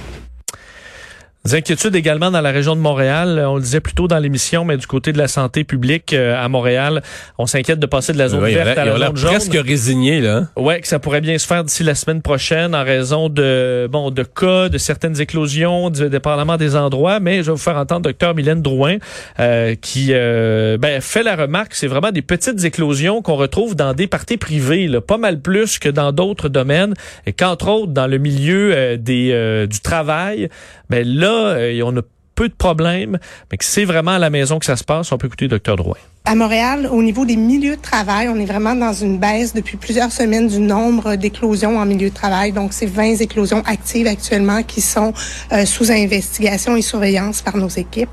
Des 1.45 1.55
inquiétudes 1.55 1.93
également 1.93 2.31
dans 2.31 2.39
la 2.39 2.51
région 2.51 2.73
de 2.73 2.79
Montréal. 2.79 3.43
On 3.45 3.55
le 3.55 3.61
disait 3.61 3.81
plus 3.81 3.93
tôt 3.93 4.07
dans 4.07 4.17
l'émission, 4.17 4.63
mais 4.63 4.77
du 4.77 4.87
côté 4.87 5.11
de 5.11 5.17
la 5.17 5.27
santé 5.27 5.65
publique 5.65 6.13
euh, 6.13 6.41
à 6.41 6.47
Montréal, 6.47 7.03
on 7.37 7.47
s'inquiète 7.47 7.79
de 7.79 7.85
passer 7.85 8.13
de 8.13 8.17
la 8.17 8.29
zone 8.29 8.45
verte 8.45 8.77
à 8.77 8.85
la 8.85 8.97
zone 8.97 9.17
jaune. 9.17 9.31
presque 9.31 9.57
résigné 9.61 10.21
là. 10.21 10.47
Ouais, 10.55 10.79
que 10.79 10.87
ça 10.87 10.99
pourrait 10.99 11.19
bien 11.19 11.37
se 11.37 11.45
faire 11.45 11.65
d'ici 11.65 11.83
la 11.83 11.95
semaine 11.95 12.21
prochaine 12.21 12.73
en 12.73 12.85
raison 12.85 13.27
de 13.27 13.89
bon 13.91 14.09
de 14.09 14.23
cas, 14.23 14.69
de 14.69 14.77
certaines 14.77 15.19
éclosions, 15.19 15.89
dépendamment 15.89 16.55
des 16.55 16.77
endroits. 16.77 17.19
Mais 17.19 17.39
je 17.39 17.47
vais 17.47 17.51
vous 17.51 17.57
faire 17.57 17.75
entendre 17.75 18.03
docteur 18.03 18.35
Mylène 18.35 18.61
Drouin 18.61 18.95
euh, 19.41 19.75
qui 19.75 20.11
euh, 20.11 20.77
ben, 20.77 21.01
fait 21.01 21.23
la 21.23 21.35
remarque, 21.35 21.73
c'est 21.75 21.87
vraiment 21.87 22.11
des 22.11 22.21
petites 22.21 22.63
éclosions 22.63 23.21
qu'on 23.21 23.35
retrouve 23.35 23.75
dans 23.75 23.93
des 23.93 24.07
parties 24.07 24.37
privées, 24.37 24.87
là, 24.87 25.01
pas 25.01 25.17
mal 25.17 25.41
plus 25.41 25.77
que 25.77 25.89
dans 25.89 26.13
d'autres 26.13 26.47
domaines, 26.47 26.93
et 27.25 27.33
qu'entre 27.33 27.67
autres 27.67 27.91
dans 27.91 28.07
le 28.07 28.17
milieu 28.17 28.97
des 28.97 29.67
du 29.69 29.81
travail, 29.81 30.47
ben 30.89 31.05
là 31.05 31.32
euh, 31.33 31.81
on 31.83 31.97
a 31.97 32.01
peu 32.35 32.49
de 32.49 32.53
problèmes, 32.53 33.19
mais 33.51 33.57
c'est 33.59 33.85
vraiment 33.85 34.11
à 34.11 34.19
la 34.19 34.29
maison 34.29 34.59
que 34.59 34.65
ça 34.65 34.75
se 34.75 34.83
passe. 34.83 35.11
On 35.11 35.17
peut 35.17 35.27
écouter 35.27 35.47
docteur 35.47 35.75
Drouin. 35.75 35.97
À 36.25 36.35
Montréal, 36.35 36.87
au 36.89 37.03
niveau 37.03 37.25
des 37.25 37.35
milieux 37.35 37.75
de 37.75 37.81
travail, 37.81 38.29
on 38.29 38.39
est 38.39 38.45
vraiment 38.45 38.75
dans 38.75 38.93
une 38.93 39.17
baisse 39.17 39.53
depuis 39.53 39.75
plusieurs 39.75 40.09
semaines 40.09 40.47
du 40.47 40.59
nombre 40.59 41.15
d'éclosions 41.15 41.77
en 41.77 41.85
milieu 41.85 42.09
de 42.09 42.15
travail. 42.15 42.53
Donc, 42.53 42.71
c'est 42.71 42.85
20 42.85 43.19
éclosions 43.19 43.61
actives 43.65 44.07
actuellement 44.07 44.63
qui 44.63 44.79
sont 44.79 45.11
euh, 45.51 45.65
sous 45.65 45.91
investigation 45.91 46.77
et 46.77 46.81
surveillance 46.81 47.41
par 47.41 47.57
nos 47.57 47.67
équipes. 47.67 48.09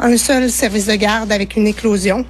Un 0.00 0.16
seul 0.16 0.50
service 0.50 0.86
de 0.86 0.96
garde 0.96 1.30
avec 1.30 1.54
une 1.54 1.68
éclosion. 1.68 2.26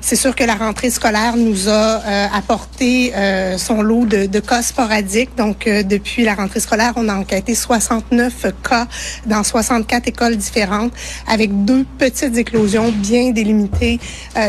C'est 0.00 0.16
sûr 0.16 0.34
que 0.34 0.42
la 0.42 0.56
rentrée 0.56 0.90
scolaire 0.90 1.36
nous 1.36 1.68
a 1.68 1.72
euh, 1.72 2.26
apporté 2.34 3.12
euh, 3.14 3.58
son 3.58 3.82
lot 3.82 4.04
de, 4.04 4.26
de, 4.26 4.40
cas 4.40 4.62
sporadiques. 4.62 5.36
Donc, 5.36 5.66
depuis 5.66 6.24
la 6.24 6.34
rentrée 6.34 6.60
scolaire, 6.60 6.92
on 6.96 7.08
a 7.08 7.14
enquêté 7.14 7.54
69 7.54 8.46
cas 8.68 8.88
dans 9.26 9.44
64 9.44 10.08
écoles 10.08 10.36
différentes 10.36 10.92
avec 11.28 11.64
deux 11.64 11.86
petites 11.98 12.36
éclosions 12.36 12.90
bien 12.90 13.30
délimitées 13.30 14.00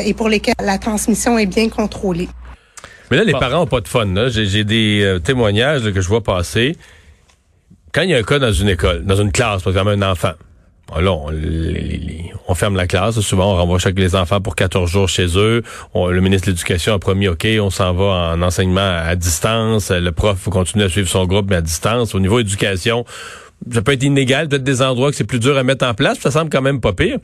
et 0.08 0.14
pour 0.14 0.30
lesquels 0.30 0.56
la 0.64 0.78
transmission 0.78 1.38
est 1.38 1.46
bien 1.46 1.70
contrôlée. 1.70 2.30
Mais 3.12 3.18
là, 3.18 3.24
les 3.24 3.34
parents 3.34 3.64
ont 3.64 3.68
pas 3.68 3.82
de 3.82 3.88
fun. 3.88 4.08
J'ai 4.30 4.64
des 4.64 5.02
euh, 5.04 5.20
témoignages 5.20 5.92
que 5.92 6.02
je 6.02 6.08
vois 6.08 6.24
passer. 6.24 6.76
Quand 7.94 8.02
il 8.02 8.10
y 8.10 8.14
a 8.14 8.18
un 8.18 8.24
cas 8.24 8.40
dans 8.40 8.52
une 8.52 8.70
école, 8.70 9.06
dans 9.06 9.16
une 9.16 9.32
classe, 9.32 9.64
par 9.64 9.72
exemple 9.72 9.92
un 9.92 10.02
enfant, 10.02 10.34
là, 10.96 11.12
on, 12.48 12.56
ferme 12.56 12.76
la 12.76 12.88
classe. 12.88 13.20
Souvent, 13.20 13.54
on 13.54 13.56
renvoie 13.56 13.80
chaque 13.80 13.98
les 13.98 14.16
enfants 14.16 14.42
pour 14.42 14.56
14 14.56 14.90
jours 14.90 15.10
chez 15.10 15.38
eux. 15.38 15.64
le 15.96 16.20
ministre 16.22 16.48
de 16.48 16.52
l'Éducation 16.52 16.94
a 16.94 17.00
promis, 17.00 17.28
OK, 17.28 17.48
on 17.62 17.70
s'en 17.70 17.94
va 17.94 18.34
en 18.34 18.42
enseignement 18.42 18.82
à 18.82 19.16
distance. 19.16 19.92
Le 19.92 20.12
prof 20.12 20.50
continue 20.50 20.84
à 20.84 20.90
suivre 20.90 21.10
son 21.10 21.26
groupe, 21.26 21.48
mais 21.50 21.58
à 21.58 21.62
distance. 21.62 22.14
Au 22.14 22.20
niveau 22.20 22.40
éducation, 22.40 23.06
ça 23.72 23.82
peut 23.82 23.94
être 23.94 24.04
inégal. 24.04 24.50
Peut-être 24.50 24.64
des 24.64 24.82
endroits 24.82 25.12
que 25.12 25.18
c'est 25.18 25.24
plus 25.24 25.40
dur 25.40 25.58
à 25.58 25.64
mettre 25.64 25.86
en 25.86 25.94
place. 25.94 26.20
Ça 26.20 26.32
semble 26.32 26.50
quand 26.50 26.62
même 26.62 26.82
pas 26.82 26.94
pire 26.94 27.20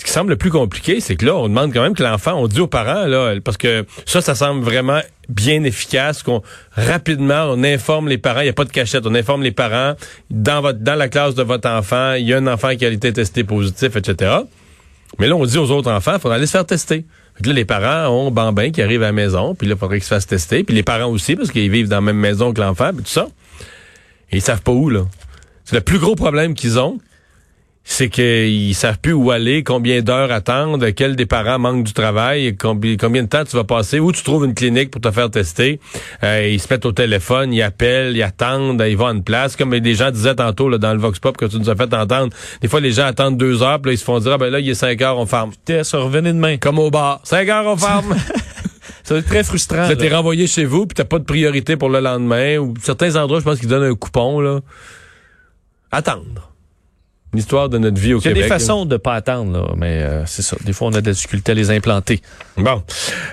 Ce 0.00 0.04
qui 0.06 0.12
semble 0.12 0.30
le 0.30 0.36
plus 0.36 0.48
compliqué, 0.48 0.98
c'est 1.00 1.14
que 1.14 1.26
là, 1.26 1.36
on 1.36 1.46
demande 1.46 1.74
quand 1.74 1.82
même 1.82 1.94
que 1.94 2.02
l'enfant, 2.02 2.32
on 2.32 2.48
dit 2.48 2.58
aux 2.58 2.66
parents, 2.66 3.04
là, 3.04 3.34
parce 3.44 3.58
que 3.58 3.84
ça, 4.06 4.22
ça 4.22 4.34
semble 4.34 4.64
vraiment 4.64 5.02
bien 5.28 5.62
efficace, 5.62 6.22
qu'on 6.22 6.40
rapidement, 6.72 7.48
on 7.50 7.62
informe 7.62 8.08
les 8.08 8.16
parents, 8.16 8.40
il 8.40 8.44
n'y 8.44 8.48
a 8.48 8.54
pas 8.54 8.64
de 8.64 8.70
cachette, 8.70 9.04
on 9.06 9.14
informe 9.14 9.42
les 9.42 9.52
parents, 9.52 9.96
dans 10.30 10.62
votre 10.62 10.78
dans 10.78 10.94
la 10.94 11.10
classe 11.10 11.34
de 11.34 11.42
votre 11.42 11.68
enfant, 11.68 12.14
il 12.14 12.26
y 12.26 12.32
a 12.32 12.38
un 12.38 12.46
enfant 12.46 12.74
qui 12.76 12.86
a 12.86 12.88
été 12.88 13.12
testé 13.12 13.44
positif, 13.44 13.94
etc. 13.94 14.36
Mais 15.18 15.28
là, 15.28 15.36
on 15.36 15.44
dit 15.44 15.58
aux 15.58 15.70
autres 15.70 15.92
enfants, 15.92 16.12
il 16.14 16.20
faudra 16.20 16.36
aller 16.36 16.46
se 16.46 16.52
faire 16.52 16.64
tester. 16.64 17.04
Là, 17.44 17.52
les 17.52 17.66
parents 17.66 18.10
ont 18.10 18.30
Bambin 18.30 18.70
qui 18.70 18.80
arrive 18.80 19.02
à 19.02 19.06
la 19.06 19.12
maison, 19.12 19.54
puis 19.54 19.68
là, 19.68 19.74
il 19.74 19.78
faudrait 19.78 19.98
qu'ils 19.98 20.04
se 20.04 20.14
fassent 20.14 20.26
tester, 20.26 20.64
puis 20.64 20.74
les 20.74 20.82
parents 20.82 21.10
aussi, 21.10 21.36
parce 21.36 21.50
qu'ils 21.50 21.70
vivent 21.70 21.88
dans 21.88 21.96
la 21.96 22.00
même 22.00 22.16
maison 22.16 22.54
que 22.54 22.60
l'enfant, 22.62 22.92
puis 22.94 23.04
tout 23.04 23.10
ça. 23.10 23.28
Et 24.30 24.38
ils 24.38 24.42
savent 24.42 24.62
pas 24.62 24.72
où, 24.72 24.88
là. 24.88 25.04
C'est 25.66 25.76
le 25.76 25.82
plus 25.82 25.98
gros 25.98 26.14
problème 26.14 26.54
qu'ils 26.54 26.78
ont, 26.78 26.98
c'est 27.90 28.08
qu'ils 28.08 28.74
savent 28.76 29.00
plus 29.00 29.12
où 29.12 29.32
aller, 29.32 29.64
combien 29.64 30.00
d'heures 30.00 30.30
attendre, 30.30 30.90
quel 30.90 31.16
des 31.16 31.26
parents 31.26 31.58
manque 31.58 31.82
du 31.82 31.92
travail, 31.92 32.56
combien, 32.56 32.96
combien 32.96 33.24
de 33.24 33.28
temps 33.28 33.44
tu 33.44 33.56
vas 33.56 33.64
passer, 33.64 33.98
où 33.98 34.12
tu 34.12 34.22
trouves 34.22 34.44
une 34.44 34.54
clinique 34.54 34.92
pour 34.92 35.00
te 35.00 35.10
faire 35.10 35.28
tester. 35.28 35.80
Euh, 36.22 36.48
ils 36.48 36.60
se 36.60 36.72
mettent 36.72 36.86
au 36.86 36.92
téléphone, 36.92 37.52
ils 37.52 37.62
appellent, 37.62 38.16
ils 38.16 38.22
attendent, 38.22 38.80
ils 38.88 38.96
vont 38.96 39.08
à 39.08 39.12
une 39.12 39.24
place. 39.24 39.56
Comme 39.56 39.76
des 39.76 39.94
gens 39.96 40.12
disaient 40.12 40.36
tantôt 40.36 40.68
là, 40.68 40.78
dans 40.78 40.94
le 40.94 41.00
Vox 41.00 41.18
Pop 41.18 41.36
que 41.36 41.46
tu 41.46 41.58
nous 41.58 41.68
as 41.68 41.74
fait 41.74 41.92
entendre, 41.92 42.32
des 42.62 42.68
fois 42.68 42.78
les 42.78 42.92
gens 42.92 43.06
attendent 43.06 43.36
deux 43.36 43.60
heures, 43.60 43.82
puis 43.82 43.90
là, 43.90 43.94
ils 43.94 43.98
se 43.98 44.04
font 44.04 44.20
dire, 44.20 44.32
ah, 44.34 44.38
ben 44.38 44.50
là, 44.50 44.60
il 44.60 44.68
est 44.68 44.74
cinq 44.74 45.02
heures, 45.02 45.18
on 45.18 45.26
ferme. 45.26 45.50
Ça 45.82 45.98
revenez 45.98 46.32
demain. 46.32 46.58
Comme 46.58 46.78
au 46.78 46.90
bar. 46.90 47.20
Cinq 47.24 47.48
heures, 47.48 47.66
on 47.66 47.76
ferme. 47.76 48.14
Ça 49.02 49.14
va 49.14 49.20
être 49.20 49.26
très 49.26 49.42
frustrant. 49.42 49.88
Là, 49.88 49.96
t'es 49.96 50.14
renvoyé 50.14 50.46
chez 50.46 50.64
vous, 50.64 50.86
puis 50.86 50.94
t'as 50.94 51.04
pas 51.04 51.18
de 51.18 51.24
priorité 51.24 51.76
pour 51.76 51.88
le 51.88 51.98
lendemain. 51.98 52.58
Ou 52.58 52.74
certains 52.80 53.16
endroits, 53.16 53.40
je 53.40 53.44
pense 53.44 53.58
qu'ils 53.58 53.68
donnent 53.68 53.90
un 53.90 53.96
coupon, 53.96 54.38
là. 54.40 54.60
Attendre. 55.90 56.49
L'histoire 57.32 57.68
de 57.68 57.78
notre 57.78 58.00
vie 58.00 58.12
au 58.12 58.18
Il 58.18 58.24
y 58.24 58.26
a 58.26 58.30
Québec. 58.32 58.42
des 58.42 58.48
façons 58.48 58.86
de 58.86 58.96
pas 58.96 59.14
attendre, 59.14 59.52
là, 59.52 59.72
mais 59.76 60.02
euh, 60.02 60.26
c'est 60.26 60.42
ça. 60.42 60.56
Des 60.64 60.72
fois, 60.72 60.88
on 60.88 60.92
a 60.94 61.00
des 61.00 61.12
difficultés 61.12 61.52
à 61.52 61.54
les 61.54 61.70
implanter. 61.70 62.20
Bon. 62.56 62.82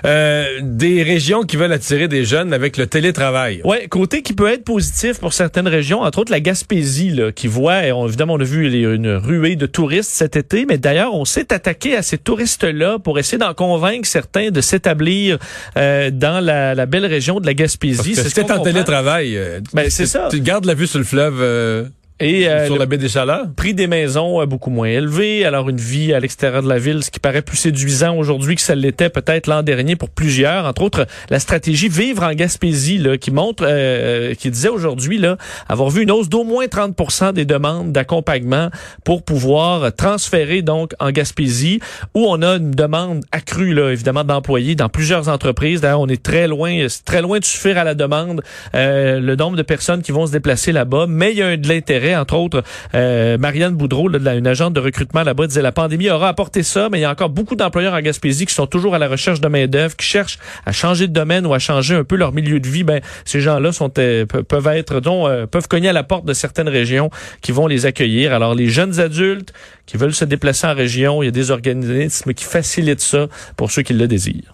Euh, 0.04 0.44
des 0.62 1.02
régions 1.02 1.42
qui 1.42 1.56
veulent 1.56 1.72
attirer 1.72 2.06
des 2.06 2.24
jeunes 2.24 2.52
avec 2.52 2.76
le 2.76 2.86
télétravail. 2.86 3.60
Ouais, 3.64 3.88
côté 3.88 4.22
qui 4.22 4.34
peut 4.34 4.46
être 4.52 4.62
positif 4.64 5.18
pour 5.18 5.32
certaines 5.32 5.66
régions, 5.66 6.02
entre 6.02 6.20
autres 6.20 6.30
la 6.30 6.38
Gaspésie, 6.40 7.10
là, 7.10 7.32
qui 7.32 7.48
voit, 7.48 7.84
et 7.86 7.92
on- 7.92 8.06
évidemment, 8.06 8.34
on 8.34 8.40
a 8.40 8.44
vu 8.44 8.68
les- 8.68 8.82
une 8.82 9.10
ruée 9.16 9.56
de 9.56 9.66
touristes 9.66 10.10
cet 10.12 10.36
été, 10.36 10.64
mais 10.64 10.78
d'ailleurs, 10.78 11.14
on 11.14 11.24
s'est 11.24 11.52
attaqué 11.52 11.96
à 11.96 12.02
ces 12.02 12.18
touristes-là 12.18 12.98
pour 13.00 13.18
essayer 13.18 13.38
d'en 13.38 13.52
convaincre 13.54 14.06
certains 14.06 14.50
de 14.50 14.60
s'établir 14.60 15.38
euh, 15.76 16.10
dans 16.12 16.38
la, 16.44 16.74
la 16.76 16.86
belle 16.86 17.06
région 17.06 17.40
de 17.40 17.46
la 17.46 17.54
Gaspésie. 17.54 18.14
Parce 18.14 18.28
que 18.28 18.34
C'est 18.34 18.46
ce 18.46 18.52
en 18.52 18.62
télétravail, 18.62 19.36
euh, 19.36 19.60
Ben, 19.74 19.90
c'est 19.90 20.06
ça. 20.06 20.28
Tu 20.30 20.40
gardes 20.40 20.66
la 20.66 20.74
vue 20.74 20.86
sur 20.86 20.98
le 21.00 21.04
fleuve 21.04 21.38
euh, 21.40 21.84
Et 22.20 22.48
euh, 22.48 22.66
sur 22.66 22.74
le 22.74 22.80
la 22.80 22.86
baie 22.86 22.98
des 22.98 23.08
Chaleurs? 23.08 23.46
prix 23.54 23.74
des 23.74 23.86
maisons 23.86 24.42
est 24.42 24.46
beaucoup 24.46 24.70
moins 24.70 24.88
élevé, 24.88 25.44
alors 25.44 25.68
une 25.68 25.76
vie 25.76 26.12
à 26.12 26.18
l'extérieur 26.18 26.62
de 26.64 26.68
la 26.68 26.78
ville, 26.78 27.04
ce 27.04 27.10
qui 27.12 27.20
paraît 27.20 27.42
plus 27.42 27.56
séduisant 27.56 28.16
aujourd'hui 28.16 28.56
que 28.56 28.60
ça 28.60 28.74
l'était 28.74 29.08
peut-être 29.08 29.46
l'an 29.46 29.62
dernier 29.62 29.94
pour 29.94 30.10
plusieurs, 30.10 30.64
entre 30.64 30.82
autres 30.82 31.06
la 31.30 31.38
stratégie 31.38 31.88
Vivre 31.88 32.24
en 32.24 32.32
Gaspésie, 32.32 32.98
là, 32.98 33.18
qui 33.18 33.30
montre, 33.30 33.64
euh, 33.66 34.34
qui 34.34 34.50
disait 34.50 34.68
aujourd'hui 34.68 35.18
là, 35.18 35.36
avoir 35.68 35.90
vu 35.90 36.02
une 36.02 36.10
hausse 36.10 36.28
d'au 36.28 36.42
moins 36.42 36.66
30% 36.66 37.32
des 37.32 37.44
demandes 37.44 37.92
d'accompagnement 37.92 38.70
pour 39.04 39.22
pouvoir 39.22 39.94
transférer 39.94 40.62
donc 40.62 40.94
en 40.98 41.10
Gaspésie, 41.12 41.80
où 42.14 42.26
on 42.26 42.42
a 42.42 42.56
une 42.56 42.72
demande 42.72 43.24
accrue 43.30 43.74
là, 43.74 43.90
évidemment 43.90 44.24
d'employés 44.24 44.74
dans 44.74 44.88
plusieurs 44.88 45.28
entreprises. 45.28 45.80
D'ailleurs, 45.82 46.00
on 46.00 46.08
est 46.08 46.22
très 46.22 46.48
loin, 46.48 46.86
c'est 46.88 47.04
très 47.04 47.22
loin 47.22 47.38
de 47.38 47.44
suffire 47.44 47.78
à 47.78 47.84
la 47.84 47.94
demande 47.94 48.42
euh, 48.74 49.20
le 49.20 49.36
nombre 49.36 49.56
de 49.56 49.62
personnes 49.62 50.02
qui 50.02 50.10
vont 50.10 50.26
se 50.26 50.32
déplacer 50.32 50.72
là-bas, 50.72 51.06
mais 51.08 51.30
il 51.32 51.38
y 51.38 51.42
a 51.42 51.56
de 51.56 51.68
l'intérêt, 51.68 52.07
entre 52.16 52.34
autres. 52.36 52.62
euh, 52.94 53.36
Marianne 53.38 53.74
Boudreau, 53.74 54.08
la- 54.08 54.34
une 54.34 54.46
agente 54.46 54.72
de 54.74 54.80
recrutement 54.80 55.22
là-bas, 55.22 55.46
disait 55.46 55.62
la 55.62 55.72
pandémie 55.72 56.10
aura 56.10 56.28
apporté 56.28 56.62
ça, 56.62 56.88
mais 56.90 56.98
il 56.98 57.02
y 57.02 57.04
a 57.04 57.10
encore 57.10 57.30
beaucoup 57.30 57.56
d'employeurs 57.56 57.94
en 57.94 58.00
Gaspésie 58.00 58.46
qui 58.46 58.54
sont 58.54 58.66
toujours 58.66 58.94
à 58.94 58.98
la 58.98 59.08
recherche 59.08 59.40
de 59.40 59.48
main 59.48 59.66
d'œuvre, 59.66 59.96
qui 59.96 60.06
cherchent 60.06 60.38
à 60.66 60.72
changer 60.72 61.06
de 61.08 61.12
domaine 61.12 61.46
ou 61.46 61.54
à 61.54 61.58
changer 61.58 61.94
un 61.94 62.04
peu 62.04 62.16
leur 62.16 62.32
milieu 62.32 62.60
de 62.60 62.68
vie. 62.68 62.84
Ben, 62.84 63.00
ces 63.24 63.40
gens-là 63.40 63.70
euh, 63.98 64.26
pe- 64.26 64.42
peuvent 64.42 64.66
être, 64.68 65.00
dont, 65.00 65.26
euh, 65.28 65.46
peuvent 65.46 65.68
cogner 65.68 65.88
à 65.88 65.92
la 65.92 66.02
porte 66.02 66.24
de 66.24 66.32
certaines 66.32 66.68
régions 66.68 67.10
qui 67.40 67.52
vont 67.52 67.66
les 67.66 67.86
accueillir. 67.86 68.32
Alors, 68.32 68.54
les 68.54 68.68
jeunes 68.68 69.00
adultes 69.00 69.52
qui 69.86 69.96
veulent 69.96 70.14
se 70.14 70.24
déplacer 70.24 70.66
en 70.66 70.74
région, 70.74 71.22
il 71.22 71.26
y 71.26 71.28
a 71.28 71.32
des 71.32 71.50
organismes 71.50 72.34
qui 72.34 72.44
facilitent 72.44 73.00
ça 73.00 73.26
pour 73.56 73.70
ceux 73.70 73.82
qui 73.82 73.94
le 73.94 74.06
désirent. 74.06 74.52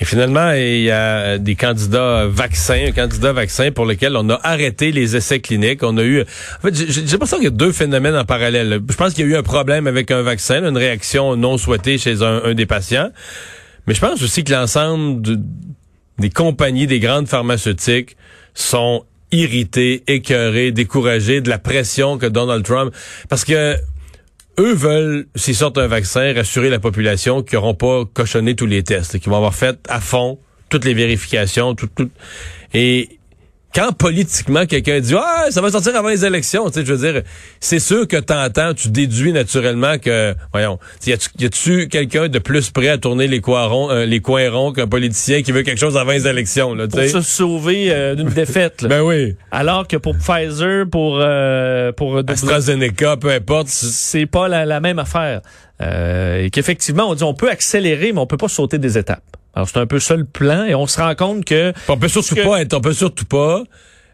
Et 0.00 0.06
finalement, 0.06 0.52
il 0.52 0.80
y 0.82 0.90
a 0.90 1.36
des 1.36 1.56
candidats 1.56 2.26
vaccins, 2.26 2.86
un 2.88 2.92
candidat 2.92 3.34
vaccin 3.34 3.70
pour 3.70 3.84
lequel 3.84 4.16
on 4.16 4.30
a 4.30 4.40
arrêté 4.42 4.92
les 4.92 5.14
essais 5.14 5.40
cliniques. 5.40 5.82
On 5.82 5.98
a 5.98 6.02
eu, 6.02 6.22
en 6.22 6.60
fait, 6.62 6.74
j'ai 6.74 7.02
l'impression 7.02 7.36
qu'il 7.36 7.44
y 7.44 7.48
a 7.48 7.50
deux 7.50 7.70
phénomènes 7.72 8.16
en 8.16 8.24
parallèle. 8.24 8.80
Je 8.88 8.96
pense 8.96 9.12
qu'il 9.12 9.26
y 9.26 9.28
a 9.28 9.32
eu 9.32 9.36
un 9.36 9.42
problème 9.42 9.86
avec 9.86 10.10
un 10.10 10.22
vaccin, 10.22 10.64
une 10.66 10.76
réaction 10.78 11.36
non 11.36 11.58
souhaitée 11.58 11.98
chez 11.98 12.22
un, 12.22 12.54
des 12.54 12.64
patients. 12.64 13.10
Mais 13.86 13.92
je 13.94 14.00
pense 14.00 14.22
aussi 14.22 14.42
que 14.42 14.52
l'ensemble 14.52 15.20
de- 15.20 15.38
des 16.18 16.30
compagnies, 16.30 16.86
des 16.86 17.00
grandes 17.00 17.28
pharmaceutiques 17.28 18.16
sont 18.54 19.04
irrités, 19.32 20.02
écœurés, 20.06 20.72
découragés 20.72 21.40
de 21.42 21.50
la 21.50 21.58
pression 21.58 22.16
que 22.18 22.26
Donald 22.26 22.64
Trump, 22.64 22.92
parce 23.28 23.44
que 23.44 23.76
eux 24.60 24.74
veulent, 24.74 25.26
s'ils 25.34 25.56
sortent 25.56 25.78
un 25.78 25.86
vaccin, 25.86 26.34
rassurer 26.34 26.68
la 26.68 26.78
population 26.78 27.42
qu'ils 27.42 27.56
n'auront 27.56 27.74
pas 27.74 28.04
cochonné 28.04 28.54
tous 28.54 28.66
les 28.66 28.82
tests, 28.82 29.18
qu'ils 29.18 29.30
vont 29.30 29.36
avoir 29.36 29.54
fait 29.54 29.78
à 29.88 30.00
fond 30.00 30.38
toutes 30.68 30.84
les 30.84 30.94
vérifications, 30.94 31.74
tout, 31.74 31.88
tout. 31.88 32.10
Et 32.74 33.19
quand 33.74 33.92
politiquement 33.92 34.66
quelqu'un 34.66 35.00
dit 35.00 35.14
ah 35.16 35.46
ça 35.50 35.60
va 35.60 35.70
sortir 35.70 35.94
avant 35.96 36.08
les 36.08 36.24
élections, 36.24 36.68
tu 36.70 36.80
sais, 36.80 36.86
je 36.86 36.92
veux 36.92 37.12
dire, 37.12 37.22
c'est 37.60 37.78
sûr 37.78 38.08
que 38.08 38.16
t'entends, 38.16 38.74
tu 38.74 38.88
déduis 38.88 39.32
naturellement 39.32 39.98
que, 39.98 40.34
voyons, 40.52 40.78
y 41.06 41.12
a-tu 41.12 41.28
y 41.38 41.44
a-tu 41.44 41.88
quelqu'un 41.88 42.28
de 42.28 42.38
plus 42.38 42.70
prêt 42.70 42.88
à 42.88 42.98
tourner 42.98 43.26
les 43.26 43.40
coins 43.40 43.66
ronds, 43.66 43.90
euh, 43.90 44.06
les 44.06 44.20
coins 44.20 44.50
ronds 44.50 44.72
qu'un 44.72 44.86
politicien 44.88 45.42
qui 45.42 45.52
veut 45.52 45.62
quelque 45.62 45.78
chose 45.80 45.96
avant 45.96 46.12
les 46.12 46.26
élections, 46.26 46.74
là, 46.74 46.86
tu 46.88 46.96
Pour 46.96 47.04
se 47.04 47.20
sauver 47.20 47.92
euh, 47.92 48.14
d'une 48.14 48.28
défaite. 48.30 48.82
là. 48.82 48.88
Ben 48.88 49.02
oui. 49.02 49.36
Alors 49.52 49.86
que 49.86 49.96
pour 49.96 50.16
Pfizer, 50.16 50.84
pour 50.90 51.18
euh, 51.20 51.92
pour 51.92 52.18
AstraZeneca, 52.26 53.16
peu 53.16 53.30
importe. 53.30 53.68
c'est 53.68 54.26
pas 54.26 54.48
la, 54.48 54.66
la 54.66 54.80
même 54.80 54.98
affaire. 54.98 55.42
Euh, 55.80 56.44
et 56.44 56.50
qu'effectivement, 56.50 57.08
on 57.08 57.14
dit 57.14 57.22
on 57.24 57.34
peut 57.34 57.48
accélérer, 57.50 58.12
mais 58.12 58.18
on 58.20 58.26
peut 58.26 58.36
pas 58.36 58.48
sauter 58.48 58.78
des 58.78 58.98
étapes. 58.98 59.22
Alors 59.54 59.68
c'est 59.68 59.78
un 59.78 59.86
peu 59.86 59.98
ça 59.98 60.16
le 60.16 60.24
plan, 60.24 60.64
et 60.64 60.74
on 60.74 60.86
se 60.86 61.00
rend 61.00 61.14
compte 61.14 61.44
que 61.44 61.72
On 61.88 61.96
peut 61.98 62.08
surtout 62.08 62.34
que- 62.36 62.44
pas 62.44 62.60
être, 62.62 62.74
on 62.74 62.80
peut 62.80 62.92
surtout 62.92 63.24
pas 63.24 63.62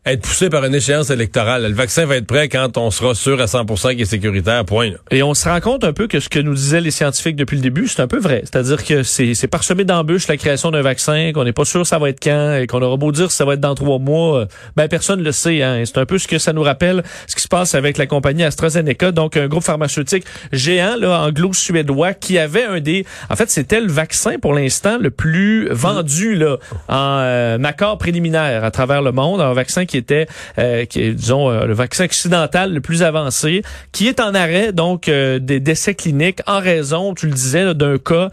être 0.07 0.23
poussé 0.23 0.49
par 0.51 0.65
une 0.65 0.75
échéance 0.75 1.11
électorale. 1.11 1.65
Le 1.65 1.75
vaccin 1.75 2.07
va 2.07 2.17
être 2.17 2.27
prêt 2.27 2.49
quand 2.49 2.79
on 2.79 2.93
sera 2.93 3.15
sûr 3.15 3.41
à 3.41 3.47
100% 3.47 3.91
qu'il 3.91 4.03
est 4.03 4.05
sécuritaire, 4.05 4.65
point. 4.65 4.91
Et 5.11 5.25
on 5.25 5.35
se 5.35 5.49
rend 5.49 5.61
compte 5.61 5.83
un 5.83 5.93
peu 5.93 6.07
que 6.07 6.21
ce 6.21 6.29
que 6.29 6.39
nous 6.39 6.55
disaient 6.55 6.81
les 6.81 6.93
scientifiques 6.93 7.35
depuis 7.35 7.57
le 7.57 7.63
début, 7.63 7.89
c'est 7.89 8.01
un 8.01 8.07
peu 8.07 8.21
vrai. 8.21 8.43
C'est-à-dire 8.45 8.85
que 8.85 9.03
c'est 9.03 9.49
parsemé 9.49 9.85
d'embûches 9.85 10.29
la 10.29 10.37
création 10.37 10.71
d'un 10.71 10.83
vaccin, 10.83 11.33
qu'on 11.35 11.45
n'est 11.45 11.53
pas 11.53 11.65
sûr 11.65 11.85
ça 11.87 11.99
va 11.99 12.09
être 12.09 12.23
quand, 12.23 12.55
et 12.55 12.69
qu'on 12.69 12.81
aura 12.83 12.97
beau 12.97 13.11
dire 13.11 13.33
ça 13.33 13.45
va 13.45 13.55
être 13.55 13.61
dans 13.61 13.75
trois 13.75 13.99
mois, 13.99 14.47
ben 14.77 14.87
personne 14.87 15.23
le 15.23 15.33
sait. 15.33 15.63
Hein. 15.63 15.83
C'est 15.85 15.99
un 15.99 16.07
peu 16.07 16.19
ce 16.19 16.29
que 16.29 16.39
ça 16.39 16.53
nous 16.53 16.63
rappelle, 16.63 17.03
ce 17.27 17.35
qui 17.35 17.43
se 17.43 17.49
passe 17.49 17.75
avec 17.75 17.99
la 17.99 18.07
compagnie 18.07 18.45
AstraZeneca, 18.45 19.11
donc 19.11 19.37
un 19.37 19.49
groupe 19.49 19.65
pharmaceutique 19.65 20.25
géant 20.53 20.97
là, 20.97 21.23
anglo-suédois 21.23 22.15
qui 22.15 22.39
avait 22.39 22.65
un 22.65 22.81
des... 22.81 23.05
En 23.29 23.35
fait, 23.37 23.51
c'était 23.51 23.81
le 23.81 23.89
vaccin 23.89 24.39
pour 24.39 24.55
l'instant 24.55 24.99
le 25.01 25.11
plus 25.11 25.69
vendu 25.71 26.37
là, 26.37 26.59
en 26.89 27.19
euh, 27.21 27.59
accord 27.65 27.99
préliminaire 27.99 28.63
à 28.63 28.71
travers 28.71 29.03
le 29.03 29.11
monde, 29.11 29.41
un 29.41 29.53
vaccin 29.53 29.85
qui 29.85 29.96
était, 29.97 30.26
euh, 30.59 30.85
qui 30.85 31.12
disons, 31.15 31.50
euh, 31.50 31.67
le 31.67 31.75
vaccin 31.75 32.05
occidental 32.05 32.73
le 32.73 32.81
plus 32.81 33.03
avancé, 33.03 33.62
qui 33.93 34.09
est 34.09 34.21
en 34.21 34.35
arrêt 34.35 34.73
donc 34.73 35.09
euh, 35.09 35.38
des 35.38 35.61
décès 35.61 35.95
cliniques 35.95 36.41
en 36.47 36.61
raison, 36.61 37.15
tu 37.15 37.26
le 37.26 37.33
disais, 37.33 37.75
d'un 37.75 37.99
cas 37.99 38.31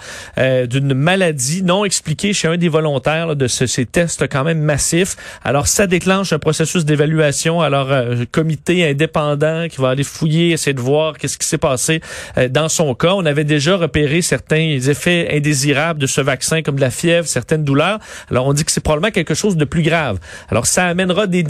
d'une 0.68 0.94
maladie 0.94 1.64
non 1.64 1.86
expliquée 1.86 2.34
chez 2.34 2.48
un 2.48 2.58
des 2.58 2.70
volontaires 2.70 3.36
de 3.36 3.48
ce- 3.48 3.66
ces 3.68 3.86
tests 3.86 4.28
quand 4.28 4.44
même 4.44 4.60
massifs. 4.60 5.16
Alors 5.44 5.68
ça 5.68 5.88
déclenche 5.88 6.34
un 6.34 6.40
processus 6.40 6.86
d'évaluation. 6.86 7.62
Alors 7.62 7.90
comité 8.32 8.90
indépendant 8.90 9.68
qui 9.70 9.80
va 9.82 9.90
aller 9.90 10.04
fouiller, 10.04 10.52
essayer 10.52 10.74
de 10.74 10.82
voir 10.82 11.18
qu'est-ce 11.18 11.38
qui 11.38 11.48
s'est 11.48 11.58
passé 11.58 12.02
dans 12.50 12.70
son 12.70 12.94
cas. 12.96 13.14
On 13.14 13.26
avait 13.26 13.44
déjà 13.44 13.76
repéré 13.78 14.22
certains 14.22 14.78
effets 14.88 15.30
indésirables 15.36 16.00
de 16.00 16.08
ce 16.08 16.22
vaccin 16.22 16.62
comme 16.62 16.76
de 16.76 16.82
la 16.82 16.92
fièvre, 16.92 17.28
certaines 17.28 17.64
douleurs. 17.64 18.00
Alors 18.30 18.48
on 18.48 18.54
dit 18.54 18.66
que 18.66 18.72
c'est 18.72 18.84
probablement 18.84 19.12
quelque 19.12 19.34
chose 19.34 19.58
de 19.58 19.66
plus 19.66 19.84
grave. 19.84 20.20
Alors 20.50 20.66
ça 20.66 20.86
amènera 20.88 21.28
des 21.28 21.44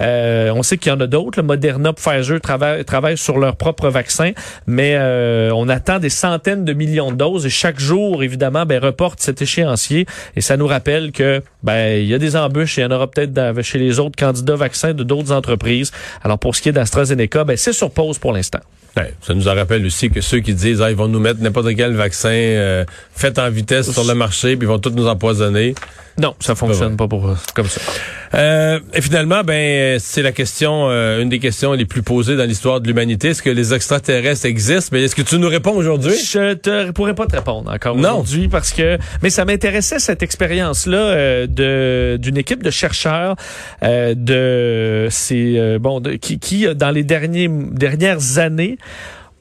Euh, 0.00 0.52
on 0.54 0.62
sait 0.62 0.78
qu'il 0.78 0.90
y 0.90 0.94
en 0.94 1.00
a 1.00 1.06
d'autres. 1.06 1.38
Le 1.38 1.46
Moderna, 1.46 1.92
Pfizer 1.92 2.40
travaillent, 2.40 2.84
travaillent 2.84 3.18
sur 3.18 3.38
leur 3.38 3.56
propre 3.56 3.88
vaccin, 3.88 4.32
mais 4.66 4.94
euh, 4.96 5.50
on 5.54 5.68
attend 5.68 5.98
des 5.98 6.10
centaines 6.10 6.64
de 6.64 6.72
millions 6.72 7.10
de 7.10 7.16
doses 7.16 7.46
et 7.46 7.50
chaque 7.50 7.80
jour, 7.80 8.22
évidemment, 8.22 8.66
ben, 8.66 8.82
reporte 8.82 9.20
cet 9.20 9.42
échéancier 9.42 10.06
et 10.36 10.40
ça 10.40 10.56
nous 10.56 10.66
rappelle 10.66 11.12
que 11.12 11.42
ben 11.62 12.00
il 12.00 12.06
y 12.06 12.14
a 12.14 12.18
des 12.18 12.36
embûches 12.36 12.78
et 12.78 12.82
il 12.82 12.84
y 12.84 12.86
en 12.86 12.90
aura 12.90 13.10
peut-être 13.10 13.62
chez 13.62 13.78
les 13.78 13.98
autres 13.98 14.16
candidats 14.16 14.56
vaccins 14.56 14.94
de 14.94 15.02
d'autres 15.02 15.32
entreprises. 15.32 15.92
Alors 16.22 16.38
pour 16.38 16.54
ce 16.54 16.62
qui 16.62 16.68
est 16.68 16.72
d'AstraZeneca, 16.72 17.44
ben 17.44 17.56
c'est 17.56 17.72
sur 17.72 17.90
pause 17.90 18.18
pour 18.18 18.32
l'instant. 18.32 18.60
Ouais, 18.96 19.12
ça 19.20 19.34
nous 19.34 19.48
en 19.48 19.54
rappelle 19.54 19.84
aussi 19.84 20.08
que 20.08 20.20
ceux 20.20 20.38
qui 20.38 20.54
disent 20.54 20.80
ah, 20.80 20.90
ils 20.90 20.96
vont 20.96 21.08
nous 21.08 21.18
mettre 21.18 21.40
n'importe 21.40 21.74
quel 21.74 21.94
vaccin 21.94 22.28
euh, 22.28 22.84
fait 23.12 23.38
en 23.38 23.50
vitesse 23.50 23.90
sur 23.90 24.04
le 24.04 24.14
marché 24.14 24.56
puis 24.56 24.66
ils 24.66 24.70
vont 24.70 24.78
tous 24.78 24.90
nous 24.90 25.08
empoisonner. 25.08 25.74
Non, 26.16 26.34
ça 26.38 26.54
fonctionne 26.54 26.96
pas 26.96 27.08
pour 27.08 27.34
comme 27.54 27.66
ça. 27.66 27.80
Euh, 28.34 28.80
et 28.92 29.00
finalement, 29.00 29.42
ben, 29.44 29.98
c'est 30.00 30.22
la 30.22 30.32
question, 30.32 30.88
euh, 30.88 31.22
une 31.22 31.28
des 31.28 31.38
questions 31.38 31.72
les 31.72 31.84
plus 31.84 32.02
posées 32.02 32.36
dans 32.36 32.44
l'histoire 32.44 32.80
de 32.80 32.86
l'humanité. 32.88 33.28
Est-ce 33.28 33.42
que 33.42 33.50
les 33.50 33.72
extraterrestres 33.72 34.46
existent? 34.46 34.90
Mais 34.92 35.04
est-ce 35.04 35.14
que 35.14 35.22
tu 35.22 35.38
nous 35.38 35.48
réponds 35.48 35.74
aujourd'hui? 35.74 36.14
Je 36.16 36.54
te 36.54 36.90
pourrais 36.90 37.14
pas 37.14 37.26
te 37.26 37.36
répondre 37.36 37.70
encore 37.70 37.96
aujourd'hui 37.96 38.48
parce 38.48 38.72
que, 38.72 38.98
mais 39.22 39.30
ça 39.30 39.44
m'intéressait 39.44 39.98
cette 39.98 40.22
expérience-là 40.22 40.98
euh, 40.98 41.46
de 41.46 42.16
d'une 42.16 42.36
équipe 42.36 42.62
de 42.62 42.70
chercheurs 42.70 43.36
euh, 43.82 44.14
de 44.16 45.08
c'est 45.10 45.58
euh, 45.58 45.78
bon 45.78 46.00
de, 46.00 46.12
qui, 46.12 46.38
qui 46.38 46.66
euh, 46.66 46.74
dans 46.74 46.90
les 46.90 47.04
derniers 47.04 47.48
dernières 47.48 48.38
années 48.38 48.78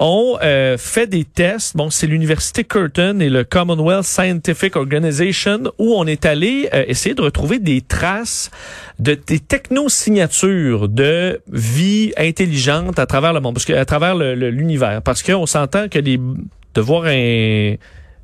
ont 0.04 0.38
euh, 0.44 0.78
fait 0.78 1.08
des 1.08 1.24
tests. 1.24 1.78
Bon, 1.78 1.90
c'est 1.90 2.08
l'université 2.08 2.66
Curtin 2.66 3.20
et 3.20 3.30
le 3.30 3.46
Commonwealth 3.46 4.04
Scientific 4.04 4.76
Organization 4.76 5.72
où 5.80 5.94
on 5.94 6.06
est 6.06 6.26
allé 6.26 6.70
euh, 6.74 6.84
essayer 6.88 7.16
de 7.16 7.22
retrouver 7.22 7.60
des 7.60 7.80
traces 7.80 8.52
de 9.00 9.14
des 9.16 9.40
technosignatures 9.40 10.90
de 10.90 11.42
vie 11.50 12.12
intelligente 12.18 13.00
à 13.00 13.06
travers 13.06 13.32
le 13.32 13.40
monde, 13.40 13.54
parce 13.54 13.66
que 13.66 13.74
à 13.74 13.86
travers 13.86 14.16
l'univers, 14.16 15.02
parce 15.02 15.24
qu'on 15.24 15.46
s'entend 15.46 15.88
que 15.88 16.00
les 16.00 16.18
de 16.18 16.82
voir 16.82 17.06
un 17.06 17.76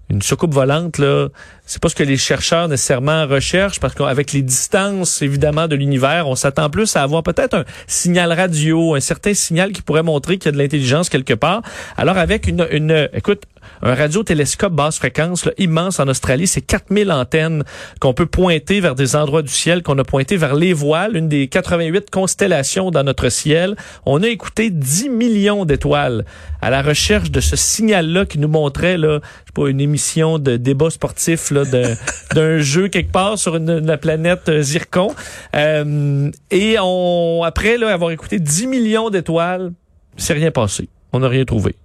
une 0.10 0.22
soucoupe 0.22 0.54
volante 0.54 0.98
là, 0.98 1.28
c'est 1.66 1.82
pas 1.82 1.90
ce 1.90 1.96
que 1.96 2.04
les 2.04 2.18
chercheurs 2.18 2.68
nécessairement 2.68 3.28
recherchent 3.28 3.80
parce 3.80 3.94
qu'avec 3.94 4.34
les 4.34 4.42
distances 4.42 5.22
évidemment 5.22 5.68
de 5.68 5.76
l'univers, 5.76 6.28
on 6.28 6.36
s'attend 6.36 6.70
plus 6.70 6.96
à 6.96 7.04
avoir 7.04 7.22
peut-être 7.22 7.54
un 7.54 7.64
signal 7.86 8.34
radio, 8.34 8.96
un 8.96 9.00
certain 9.00 9.34
signal 9.34 9.72
qui 9.72 9.82
pourrait 9.82 10.04
montrer 10.04 10.38
qu'il 10.38 10.48
y 10.48 10.50
a 10.50 10.52
de 10.54 10.58
l'intelligence 10.58 11.10
quelque 11.10 11.34
part. 11.34 11.62
Alors 11.96 12.18
avec 12.18 12.48
une 12.48 12.68
une 12.72 13.10
écoute 13.14 13.44
un 13.82 13.96
radiotélescope 13.96 14.74
basse 14.74 14.98
fréquence 14.98 15.46
là, 15.46 15.52
immense 15.58 16.00
en 16.00 16.08
Australie, 16.08 16.48
c'est 16.48 16.62
4000 16.62 17.12
antennes 17.12 17.64
qu'on 18.00 18.14
peut 18.14 18.26
pointer 18.26 18.80
vers 18.80 18.96
des 18.96 19.16
endroits 19.16 19.42
du 19.42 19.52
ciel, 19.52 19.84
qu'on 19.84 19.98
a 19.98 20.04
pointé 20.04 20.38
vers 20.38 20.56
les 20.56 20.74
voiles, 20.74 21.16
une 21.16 21.30
des 21.30 21.48
88 21.48 22.10
constellations 22.10 22.92
dans 22.92 23.04
notre 23.04 23.30
ciel. 23.30 23.76
On 24.06 24.24
a 24.24 24.28
écouté 24.28 24.70
10 24.70 25.10
millions 25.10 25.66
d'étoiles 25.66 26.26
à 26.62 26.70
la 26.70 26.82
recherche 26.82 27.32
de 27.32 27.40
ce 27.40 27.56
signal-là 27.56 28.26
qui 28.26 28.40
nous 28.40 28.48
montrait 28.48 28.98
là, 28.98 29.20
je 29.22 29.48
sais 29.48 29.54
pas, 29.54 29.70
une 29.70 29.82
émission 29.82 30.40
de 30.40 30.58
débat 30.58 30.90
sportif 30.90 31.52
là, 31.52 31.64
d'un 32.36 32.60
jeu 32.60 32.88
quelque 32.88 33.12
part 33.12 33.38
sur 33.38 33.56
une, 33.56 33.86
la 33.86 33.98
planète 33.98 34.50
euh, 34.50 34.62
Zircon. 34.62 35.14
Euh, 35.56 36.32
et 36.52 36.78
on 36.82 37.44
après 37.44 37.78
là, 37.78 37.92
avoir 37.94 38.12
écouté 38.12 38.40
10 38.40 38.68
millions 38.68 39.10
d'étoiles, 39.10 39.72
c'est 40.18 40.34
rien 40.34 40.52
passé. 40.52 40.90
On 41.14 41.20
n'a 41.20 41.28
rien 41.28 41.46
trouvé. 41.46 41.76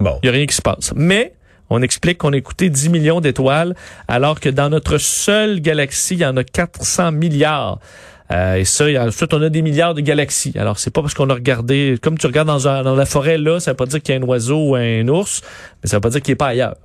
Bon. 0.00 0.18
Il 0.22 0.26
n'y 0.26 0.28
a 0.30 0.32
rien 0.32 0.46
qui 0.46 0.54
se 0.54 0.62
passe. 0.62 0.92
Mais 0.94 1.34
on 1.70 1.80
explique 1.82 2.18
qu'on 2.18 2.32
a 2.32 2.36
écouté 2.36 2.68
10 2.68 2.88
millions 2.90 3.20
d'étoiles, 3.20 3.74
alors 4.08 4.38
que 4.40 4.48
dans 4.48 4.68
notre 4.68 4.98
seule 4.98 5.60
galaxie, 5.60 6.14
il 6.14 6.20
y 6.20 6.26
en 6.26 6.36
a 6.36 6.44
400 6.44 7.12
milliards. 7.12 7.78
Euh, 8.30 8.54
et 8.56 8.64
ça, 8.64 8.84
ensuite, 9.06 9.34
on 9.34 9.42
a 9.42 9.48
des 9.50 9.60
milliards 9.62 9.94
de 9.94 10.00
galaxies. 10.00 10.54
Alors, 10.58 10.78
c'est 10.78 10.90
pas 10.90 11.02
parce 11.02 11.14
qu'on 11.14 11.28
a 11.30 11.34
regardé, 11.34 11.96
comme 12.02 12.16
tu 12.18 12.26
regardes 12.26 12.48
dans, 12.48 12.66
un- 12.68 12.82
dans 12.82 12.94
la 12.96 13.06
forêt 13.06 13.36
là, 13.38 13.60
ça 13.60 13.72
veut 13.72 13.76
pas 13.76 13.86
dire 13.86 14.00
qu'il 14.02 14.14
y 14.14 14.18
a 14.18 14.20
un 14.20 14.24
oiseau 14.24 14.70
ou 14.70 14.74
un 14.76 15.06
ours, 15.08 15.42
mais 15.82 15.90
ça 15.90 15.96
veut 15.96 16.00
pas 16.00 16.10
dire 16.10 16.22
qu'il 16.22 16.32
est 16.32 16.36
pas 16.36 16.48
ailleurs. 16.48 16.76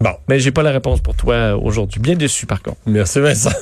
Bon. 0.00 0.12
Mais 0.28 0.40
j'ai 0.40 0.50
pas 0.50 0.62
la 0.62 0.70
réponse 0.72 1.00
pour 1.00 1.14
toi 1.14 1.54
aujourd'hui. 1.56 2.00
Bien 2.00 2.16
déçu, 2.16 2.46
par 2.46 2.62
contre. 2.62 2.78
Merci 2.86 3.20
Vincent. 3.20 3.50